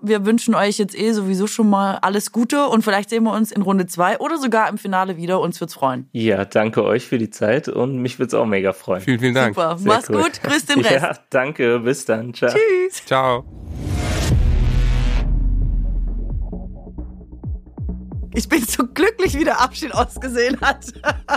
[0.00, 3.50] Wir wünschen euch jetzt eh sowieso schon mal alles Gute und vielleicht sehen wir uns
[3.50, 5.40] in Runde zwei oder sogar im Finale wieder.
[5.40, 6.08] Uns wird's freuen.
[6.12, 9.00] Ja, danke euch für die Zeit und mich wird's auch mega freuen.
[9.00, 9.56] Vielen, vielen Dank.
[9.56, 9.76] Super.
[9.78, 10.22] Sehr Mach's cool.
[10.22, 10.40] gut.
[10.40, 11.02] Grüß den Rest.
[11.02, 11.80] Ja, danke.
[11.80, 12.32] Bis dann.
[12.32, 12.50] Ciao.
[12.50, 13.04] Tschüss.
[13.06, 13.63] Ciao.
[18.34, 20.86] Ich bin so glücklich, wie der Abschied ausgesehen hat.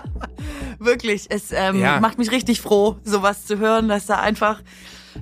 [0.80, 2.00] Wirklich, es ähm, ja.
[2.00, 4.62] macht mich richtig froh, sowas zu hören, dass da einfach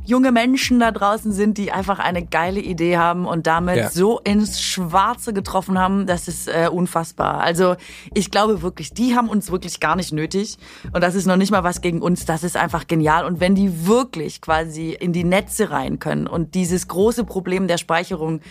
[0.03, 3.89] junge Menschen da draußen sind, die einfach eine geile Idee haben und damit ja.
[3.89, 7.41] so ins Schwarze getroffen haben, das ist äh, unfassbar.
[7.41, 7.75] Also
[8.13, 10.57] ich glaube wirklich, die haben uns wirklich gar nicht nötig
[10.91, 13.25] und das ist noch nicht mal was gegen uns, das ist einfach genial.
[13.25, 17.77] Und wenn die wirklich quasi in die Netze rein können und dieses große Problem der
[17.77, 18.41] Speicherung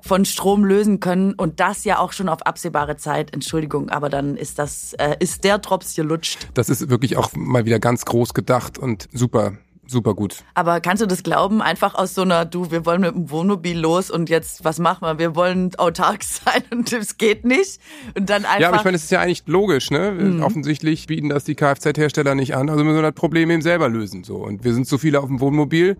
[0.00, 3.32] von Strom lösen können und das ja auch schon auf absehbare Zeit.
[3.32, 6.48] Entschuldigung, aber dann ist das äh, ist der Drops gelutscht.
[6.54, 9.52] Das ist wirklich auch mal wieder ganz groß gedacht und super
[9.88, 10.44] super gut.
[10.54, 11.62] Aber kannst du das glauben?
[11.62, 15.06] Einfach aus so einer, du, wir wollen mit dem Wohnmobil los und jetzt, was machen
[15.06, 15.18] wir?
[15.18, 17.80] Wir wollen autark sein und es geht nicht.
[18.16, 18.60] Und dann einfach.
[18.60, 20.12] Ja, aber ich meine, es ist ja eigentlich logisch, ne?
[20.12, 20.42] Mhm.
[20.42, 22.68] Offensichtlich bieten das die Kfz-Hersteller nicht an.
[22.68, 24.36] Also müssen wir das Problem eben selber lösen, so.
[24.36, 25.96] Und wir sind zu viele auf dem Wohnmobil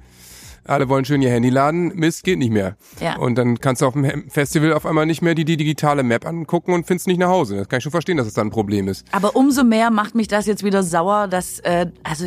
[0.65, 2.77] alle wollen schön ihr Handy laden, Mist, geht nicht mehr.
[3.01, 3.17] Ja.
[3.17, 6.27] Und dann kannst du auf dem Festival auf einmal nicht mehr die, die digitale Map
[6.27, 7.57] angucken und findest nicht nach Hause.
[7.57, 9.07] Das kann ich schon verstehen, dass es das dann ein Problem ist.
[9.13, 12.27] Aber umso mehr macht mich das jetzt wieder sauer, dass, äh, also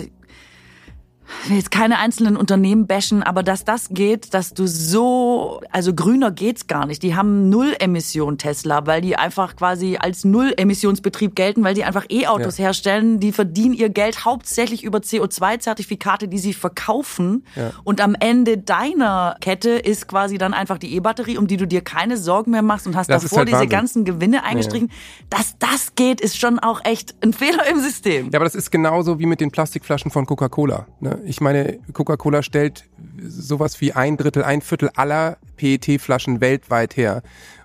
[1.44, 5.94] ich will jetzt keine einzelnen Unternehmen bashen, aber dass das geht, dass du so, also
[5.94, 7.02] grüner geht's gar nicht.
[7.04, 12.58] Die haben Null-Emission Tesla, weil die einfach quasi als Null-Emissionsbetrieb gelten, weil die einfach E-Autos
[12.58, 12.66] Ja.
[12.66, 13.20] herstellen.
[13.20, 17.46] Die verdienen ihr Geld hauptsächlich über CO2-Zertifikate, die sie verkaufen.
[17.56, 17.72] Ja.
[17.84, 21.82] Und am Ende deiner Kette ist quasi dann einfach die E-Batterie, um die du dir
[21.82, 23.70] keine Sorgen mehr machst und hast Das davor halt diese Wahnsinn.
[23.70, 24.92] ganzen Gewinne eingestrichen.
[25.30, 28.30] Dass das geht, ist schon auch echt ein Fehler im System.
[28.32, 30.88] Ja, aber das ist genauso wie mit den Plastikflaschen von Coca-Cola.
[31.00, 31.21] Ne?
[31.24, 32.86] Ich meine, Coca-Cola stellt
[33.22, 37.22] sowas wie ein Drittel, ein Viertel aller PET-Flaschen weltweit her.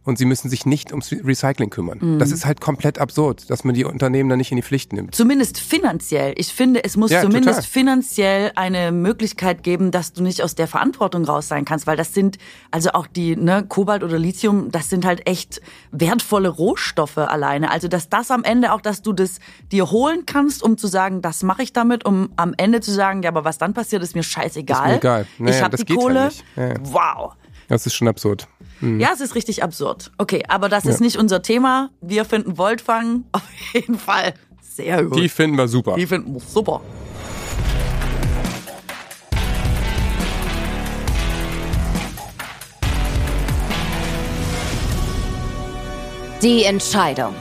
[0.07, 1.99] Und sie müssen sich nicht ums Recycling kümmern.
[2.01, 2.19] Mhm.
[2.21, 5.15] Das ist halt komplett absurd, dass man die Unternehmen da nicht in die Pflicht nimmt.
[5.17, 6.33] Zumindest finanziell.
[6.37, 7.63] Ich finde, es muss Ja, zumindest total.
[7.71, 12.15] finanziell eine Möglichkeit geben, dass du nicht aus der Verantwortung raus sein kannst, weil das
[12.15, 12.39] sind,
[12.71, 17.73] also auch die, ne, Kobalt oder Lithium, das sind halt echt wertvolle Rohstoffe alleine.
[17.73, 19.41] Also, dass das am Ende auch, dass du das
[19.73, 23.25] dir holen kannst, um zu sagen, das mache ich damit, um am Ende zu sagen,
[23.25, 24.85] ja, aber was dann passiert, ist mir scheißegal.
[24.85, 25.27] Ist mir egal.
[25.39, 26.31] Naja, ich habe die geht halt Kohle.
[26.55, 26.75] Ja, ja.
[26.85, 27.33] Wow.
[27.69, 28.47] Das ist schon absurd.
[28.81, 30.11] Ja, es ist richtig absurd.
[30.19, 31.91] Okay, aber das ist nicht unser Thema.
[32.03, 35.19] Wir finden Voltfang auf jeden Fall sehr gut.
[35.19, 35.97] Die finden wir super.
[35.97, 36.83] Die finden wir super.
[46.43, 47.35] Die Entscheidung.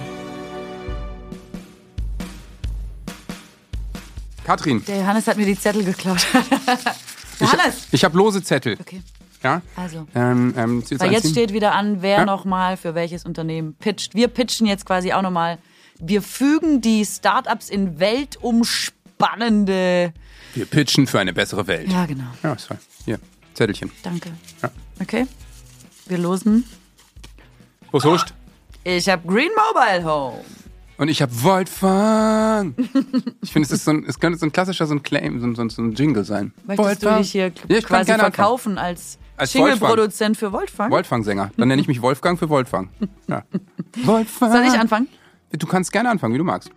[4.46, 6.26] Katrin, Der Johannes hat mir die Zettel geklaut.
[7.34, 7.88] ich, Johannes!
[7.92, 8.78] ich habe lose Zettel.
[8.80, 9.02] Okay,
[9.46, 9.62] Ja?
[9.76, 10.08] also.
[10.16, 12.26] Ähm, ähm, jetzt Weil jetzt steht wieder an, wer Ja.
[12.26, 14.16] nochmal für welches Unternehmen pitcht.
[14.16, 15.58] Wir pitchen jetzt quasi auch nochmal.
[16.00, 20.14] Wir fügen die Startups in weltumspannende.
[20.54, 21.92] Wir pitchen für eine bessere Welt.
[21.92, 22.26] Ja, genau.
[22.44, 22.80] Ja, ist fein.
[23.06, 23.20] Hier,
[23.54, 23.92] Zettelchen.
[24.04, 24.30] Danke.
[24.62, 24.70] Ja.
[25.02, 25.26] Okay.
[26.08, 26.66] Wir losen.
[27.92, 28.34] Wo ist Huscht?
[28.84, 30.42] Ich habe Green Mobile Home.
[30.98, 32.74] Und ich habe Voltfang.
[33.42, 35.48] ich finde, es ist so ein, es könnte so ein klassischer so ein Claim, so
[35.48, 36.54] ein, so ein, so ein Jingle sein.
[36.66, 37.18] Möchtest du Voltfang.
[37.22, 40.90] dich hier Ja, quasi verkaufen als, Als Single-Produzent für Voltfang?
[40.92, 41.52] Voltfang-Sänger.
[41.58, 42.90] Dann nenne ich mich Wolfgang für Voltfang.
[43.28, 43.44] Ja.
[44.04, 44.52] Voltfang.
[44.52, 45.08] Soll ich anfangen?
[45.52, 46.70] Du kannst gerne anfangen, wie du magst.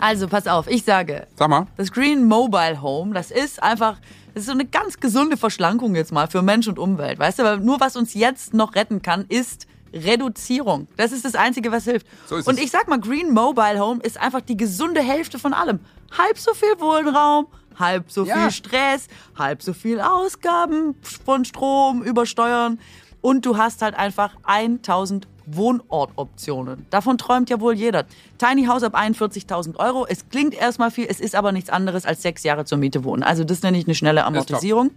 [0.00, 1.66] Also, pass auf, ich sage, Sag mal.
[1.76, 3.98] das Green Mobile Home, das ist einfach,
[4.34, 7.18] das ist so eine ganz gesunde Verschlankung jetzt mal für Mensch und Umwelt.
[7.18, 10.88] Weißt du, weil nur was uns jetzt noch retten kann, ist Reduzierung.
[10.96, 12.06] Das ist das Einzige, was hilft.
[12.26, 15.52] So ist und ich sag mal, Green Mobile Home ist einfach die gesunde Hälfte von
[15.54, 15.80] allem.
[16.18, 17.46] Halb so viel Wohnraum,
[17.78, 18.36] halb so Ja.
[18.36, 19.06] viel Stress,
[19.38, 22.78] halb so viel Ausgaben von Strom, Übersteuern.
[23.20, 26.86] Und du hast halt einfach 1000 Wohnortoptionen.
[26.90, 28.04] Davon träumt ja wohl jeder.
[28.38, 30.06] Tiny House ab 41.000 Euro.
[30.08, 33.22] Es klingt erstmal viel, es ist aber nichts anderes als sechs Jahre zur Miete wohnen.
[33.22, 34.90] Also das nenne ich eine schnelle Amortisierung.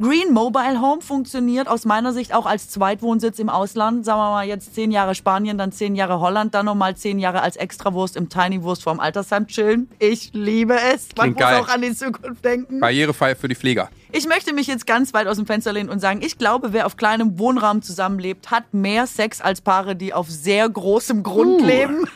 [0.00, 4.04] Green Mobile Home funktioniert aus meiner Sicht auch als Zweitwohnsitz im Ausland.
[4.04, 7.42] Sagen wir mal jetzt zehn Jahre Spanien, dann zehn Jahre Holland, dann nochmal zehn Jahre
[7.42, 9.88] als Extrawurst im Tiny Wurst vorm Altersheim chillen.
[9.98, 11.08] Ich liebe es.
[11.16, 11.60] Man Klingt muss geil.
[11.60, 12.80] auch an die Zukunft denken.
[12.80, 13.90] Barrierefrei für die Pfleger.
[14.10, 16.86] Ich möchte mich jetzt ganz weit aus dem Fenster lehnen und sagen, ich glaube, wer
[16.86, 22.06] auf kleinem Wohnraum zusammenlebt, hat mehr Sex als Paare, die auf sehr großem Grund leben.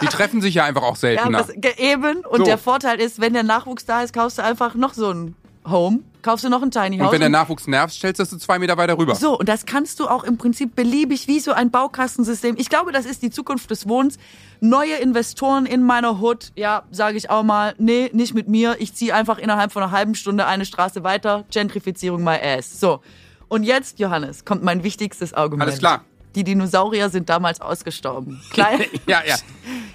[0.00, 1.38] Die treffen sich ja einfach auch Ja, seltener.
[1.38, 2.18] das, ge- eben.
[2.24, 2.44] Und So.
[2.44, 5.34] der Vorteil ist, wenn der Nachwuchs da ist, kaufst du einfach noch so ein
[5.68, 7.06] Home, kaufst du noch ein Tiny House.
[7.06, 9.14] und wenn der Nachwuchs nervt, stellst du zwei Meter weiter rüber.
[9.14, 12.56] so, und das kannst du auch im Prinzip beliebig wie so ein Baukastensystem.
[12.58, 14.18] Ich glaube, das ist die Zukunft des Wohnens.
[14.60, 18.76] Neue Investoren in meiner Hood, ja, sage ich auch mal, nee, nicht mit mir.
[18.78, 21.44] Ich ziehe einfach innerhalb von einer halben Stunde eine Straße weiter.
[21.52, 22.78] Gentrifizierung my ass.
[22.78, 23.00] So.
[23.48, 25.68] Und jetzt, Johannes, kommt mein wichtigstes Argument.
[25.68, 26.04] Alles klar.
[26.34, 28.40] Die Dinosaurier sind damals ausgestorben.
[28.52, 29.36] Klein, Ja, ja.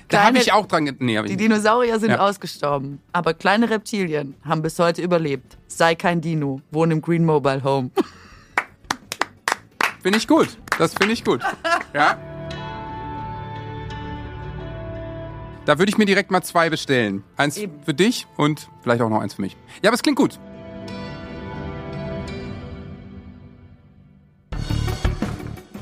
[0.10, 0.96] Da habe ich auch dran.
[1.00, 1.36] Nee, die.
[1.36, 2.20] Dinosaurier sind Ja.
[2.20, 3.00] ausgestorben.
[3.12, 5.58] Aber kleine Reptilien haben bis heute überlebt.
[5.68, 6.62] Sei kein Dino.
[6.72, 7.92] Wohn im Green Mobile Home.
[10.02, 10.58] Finde ich gut.
[10.80, 11.42] Das finde ich gut.
[11.94, 12.18] Ja.
[15.66, 17.26] Da würde ich mir direkt mal zwei bestellen.
[17.36, 17.84] Eins Eben.
[17.84, 19.58] für dich und vielleicht auch noch eins für mich.
[19.82, 20.40] Ja, aber es klingt gut.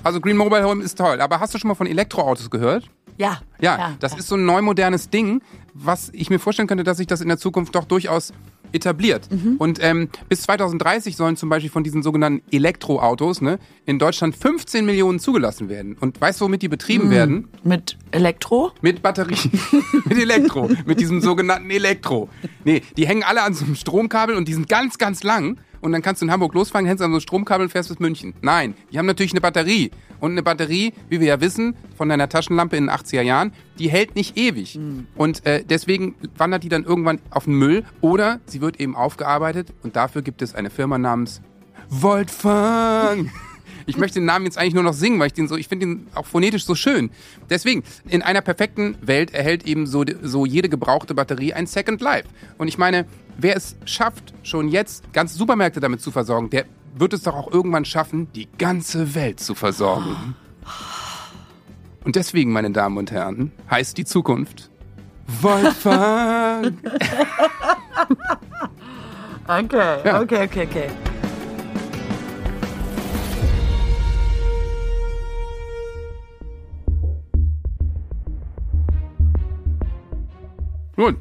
[0.03, 1.21] Also Green Mobile Home ist toll.
[1.21, 2.89] Aber hast du schon mal von Elektroautos gehört?
[3.17, 3.39] Ja.
[3.61, 5.41] Ja, das ist so ein neu modernes Ding,
[5.73, 8.33] was ich mir vorstellen könnte, dass sich das in der Zukunft doch durchaus
[8.71, 9.31] etabliert.
[9.31, 9.55] Mhm.
[9.57, 14.85] Und ähm, bis 2030 sollen zum Beispiel von diesen sogenannten Elektroautos ne, in Deutschland 15
[14.85, 15.95] Millionen zugelassen werden.
[15.99, 16.71] Und weißt du, womit die Mhm.
[16.71, 17.47] betrieben werden?
[17.63, 18.71] Mit Elektro?
[18.81, 19.49] Mit Batterie.
[20.05, 20.69] mit Elektro.
[20.85, 22.27] mit diesem sogenannten Elektro.
[22.65, 25.57] Nee, die hängen alle an so einem Stromkabel und die sind ganz, ganz lang.
[25.85, 27.99] Und dann kannst du in Hamburg losfahren, hängst an so einem Stromkabel und fährst bis
[27.99, 28.33] München.
[28.41, 29.91] Nein, die haben natürlich eine Batterie.
[30.19, 33.87] Und eine Batterie, wie wir ja wissen, von deiner Taschenlampe in den 80er Jahren, die
[33.87, 34.79] hält nicht ewig.
[35.13, 39.75] Und äh, deswegen wandert die dann irgendwann auf den Müll oder sie wird eben aufgearbeitet.
[39.83, 41.41] Und dafür gibt es eine Firma namens
[41.87, 43.29] Voltfang.
[43.87, 45.85] Ich möchte den Namen jetzt eigentlich nur noch singen, weil ich den so, ich finde
[45.85, 47.11] ihn auch phonetisch so schön.
[47.51, 52.27] Deswegen, in einer perfekten Welt erhält eben so, so jede gebrauchte Batterie ein Second Life.
[52.57, 53.05] Und ich meine,
[53.37, 56.65] wer es schafft, schon jetzt ganze Supermärkte damit zu versorgen, der
[56.95, 60.35] wird es doch auch irgendwann schaffen, die ganze Welt zu versorgen.
[62.03, 64.69] Und deswegen, meine Damen und Herren, heißt die Zukunft
[65.41, 66.73] Wolfgang.
[69.47, 70.21] Okay, Ja.
[70.21, 70.89] okay, okay, okay.
[80.97, 81.17] Nun,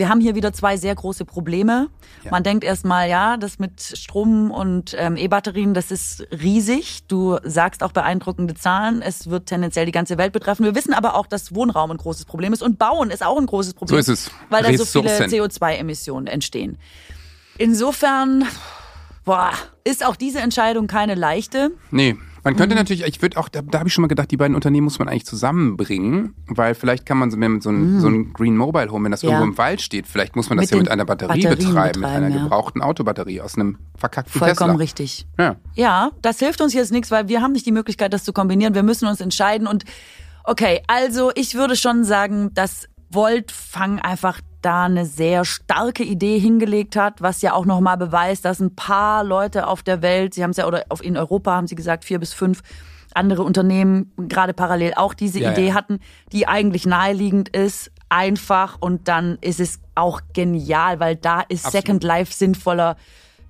[0.00, 1.88] Wir haben hier wieder zwei sehr große Probleme.
[2.24, 2.30] Ja.
[2.30, 7.06] Man denkt erstmal, ja, das mit Strom und ähm, E-Batterien, das ist riesig.
[7.06, 9.02] Du sagst auch beeindruckende Zahlen.
[9.02, 10.64] Es wird tendenziell die ganze Welt betreffen.
[10.64, 13.44] Wir wissen aber auch, dass Wohnraum ein großes Problem ist und Bauen ist auch ein
[13.44, 14.02] großes Problem.
[14.02, 14.30] So ist es.
[14.48, 15.34] Weil da so viele Ressourcen.
[15.34, 16.78] CO2-Emissionen entstehen.
[17.58, 18.46] Insofern,
[19.26, 19.50] boah,
[19.84, 21.72] ist auch diese Entscheidung keine leichte.
[21.90, 22.16] nee.
[22.42, 22.58] Man Mhm.
[22.58, 24.84] könnte natürlich, ich würde auch, da, da habe ich schon mal gedacht, die beiden Unternehmen
[24.84, 28.56] muss man eigentlich zusammenbringen, weil vielleicht kann man so mit so einem, so einem Green
[28.56, 29.28] Mobile Home, wenn das Mhm.
[29.28, 29.34] Ja.
[29.36, 32.00] irgendwo im Wald steht, vielleicht muss man das Mit ja mit einer Batterie Batterien betreiben,
[32.00, 32.42] mit betreiben, einer ja.
[32.42, 34.74] gebrauchten Autobatterie aus einem verkackten Vollkommen Tesla.
[34.82, 35.26] richtig.
[35.38, 35.56] Ja.
[35.74, 38.74] Ja, das hilft uns jetzt nichts, weil wir haben nicht die Möglichkeit, das zu kombinieren.
[38.74, 39.66] Wir müssen uns entscheiden.
[39.66, 39.84] Und
[40.44, 46.96] okay, also ich würde schon sagen, dass Voltfang einfach da eine sehr starke Idee hingelegt
[46.96, 50.50] hat, was ja auch nochmal beweist, dass ein paar Leute auf der Welt, sie haben
[50.50, 52.62] es ja, oder in Europa haben sie gesagt, vier bis fünf
[53.12, 55.74] andere Unternehmen gerade parallel auch diese Ja, Idee ja.
[55.74, 55.98] hatten,
[56.32, 61.86] die eigentlich naheliegend ist, einfach und dann ist es auch genial, weil da ist Absolut.
[61.86, 62.96] Second Life sinnvoller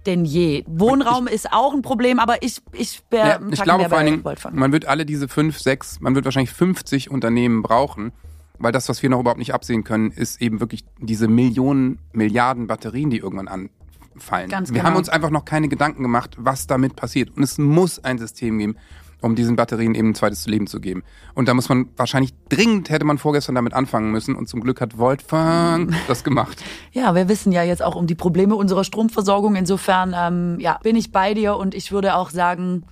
[0.06, 0.64] denn je.
[0.66, 4.36] Wohnraum ist auch ein Problem, aber ich ich, wär, Ja, ich glaube vor allen Dingen,
[4.52, 8.12] man wird alle diese fünf, sechs, man wird wahrscheinlich 50 Unternehmen brauchen,
[8.60, 12.66] weil das, was wir noch überhaupt nicht absehen können, ist eben wirklich diese Millionen, Milliarden
[12.66, 14.50] Batterien, die irgendwann anfallen.
[14.50, 14.90] Ganz wir genau.
[14.90, 17.36] haben uns einfach noch keine Gedanken gemacht, was damit passiert.
[17.36, 18.76] Und es muss ein System geben,
[19.22, 21.02] um diesen Batterien eben ein zweites Leben zu geben.
[21.34, 24.34] Und da muss man wahrscheinlich dringend, hätte man vorgestern damit anfangen müssen.
[24.34, 26.62] Und zum Glück hat Voltfang das gemacht.
[26.92, 29.54] Ja, wir wissen ja jetzt auch um die Probleme unserer Stromversorgung.
[29.54, 32.84] Insofern ähm, ja, bin ich bei dir und ich würde auch sagen,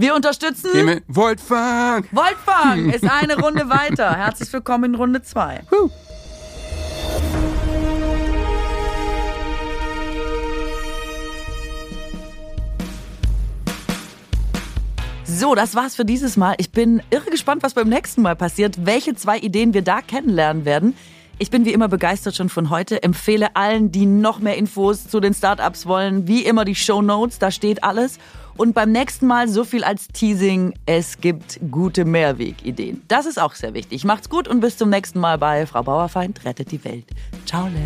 [0.00, 0.70] wir unterstützen.
[0.72, 2.04] Wir- Voltfang!
[2.12, 4.16] Voltfang ist eine Runde weiter.
[4.16, 5.60] Herzlich willkommen in Runde zwei.
[15.24, 16.54] So, das war's für dieses Mal.
[16.58, 20.64] Ich bin irre gespannt, was beim nächsten Mal passiert, welche zwei Ideen wir da kennenlernen
[20.64, 20.96] werden.
[21.38, 25.20] Ich bin wie immer begeistert schon von heute, empfehle allen, die noch mehr Infos zu
[25.20, 28.18] den Startups wollen, wie immer die Show Notes, da steht alles.
[28.60, 33.02] Und beim nächsten Mal so viel als Teasing, es gibt gute Mehrwegideen.
[33.08, 34.04] Das ist auch sehr wichtig.
[34.04, 37.06] Macht's gut und bis zum nächsten Mal bei Frau Bauerfeind rettet die Welt.
[37.46, 37.68] Ciao.
[37.68, 37.80] Le.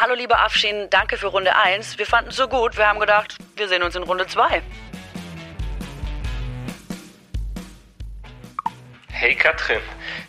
[0.00, 1.98] Hallo liebe Afshin, danke für Runde 1.
[1.98, 4.62] Wir fanden es so gut, wir haben gedacht, wir sehen uns in Runde 2.
[9.08, 9.80] Hey Katrin,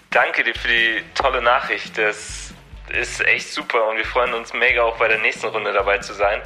[0.09, 1.97] danke dir für die tolle Nachricht.
[1.97, 2.53] Das
[2.91, 6.13] ist echt super und wir freuen uns mega auch bei der nächsten Runde dabei zu
[6.13, 6.41] sein.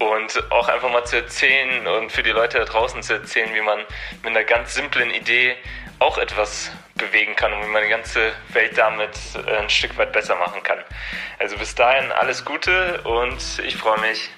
[0.00, 3.60] Und auch einfach mal zu erzählen und für die Leute da draußen zu erzählen, wie
[3.60, 3.78] man
[4.22, 5.56] mit einer ganz simplen Idee
[6.00, 9.16] auch etwas bewegen kann und wie man die ganze Welt damit
[9.46, 10.78] äh, ein Stück weit besser machen kann.
[11.38, 14.30] Also bis dahin alles Gute und ich freue mich.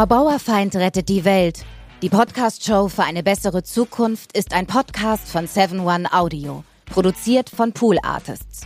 [0.00, 1.62] Frau Bauerfeind rettet die Welt.
[2.00, 7.98] Die Podcast-Show für eine bessere Zukunft ist ein Podcast von 7-One Audio, produziert von Pool
[8.02, 8.62] Artists.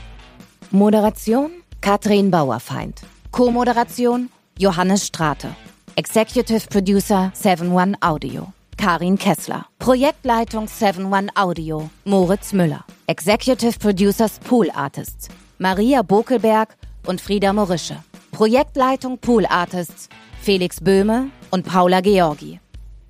[0.71, 3.01] Moderation Katrin Bauerfeind.
[3.33, 4.31] Co-Moderation
[4.61, 5.57] Johannes Strate.
[5.97, 8.53] Executive Producer 7-One Audio.
[8.77, 9.67] Karin Kessler.
[9.81, 11.91] Projektleitung 7-One Audio.
[12.05, 12.85] Moritz Müller.
[13.09, 15.27] Executive Producers Pool Artists.
[15.59, 16.77] Maria Bokelberg
[17.07, 17.97] und Frieda Morische.
[18.31, 20.09] Projektleitung Pool Artists.
[20.45, 22.61] Felix Böhme und Paula Georgi.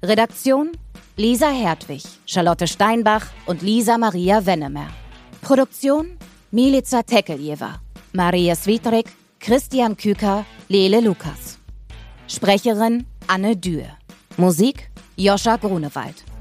[0.04, 0.70] Redaktion
[1.16, 4.86] Lisa Hertwig, Charlotte Steinbach und Lisa Maria Wennemer.
[5.42, 6.16] Produktion
[6.52, 7.80] Milica Tekeljeva,
[8.12, 9.06] Maria Svitrik,
[9.40, 11.58] Christian Küker, Lele Lukas.
[12.28, 13.98] Sprecherin Anne Dürr.
[14.36, 16.33] Musik Joscha Grunewald.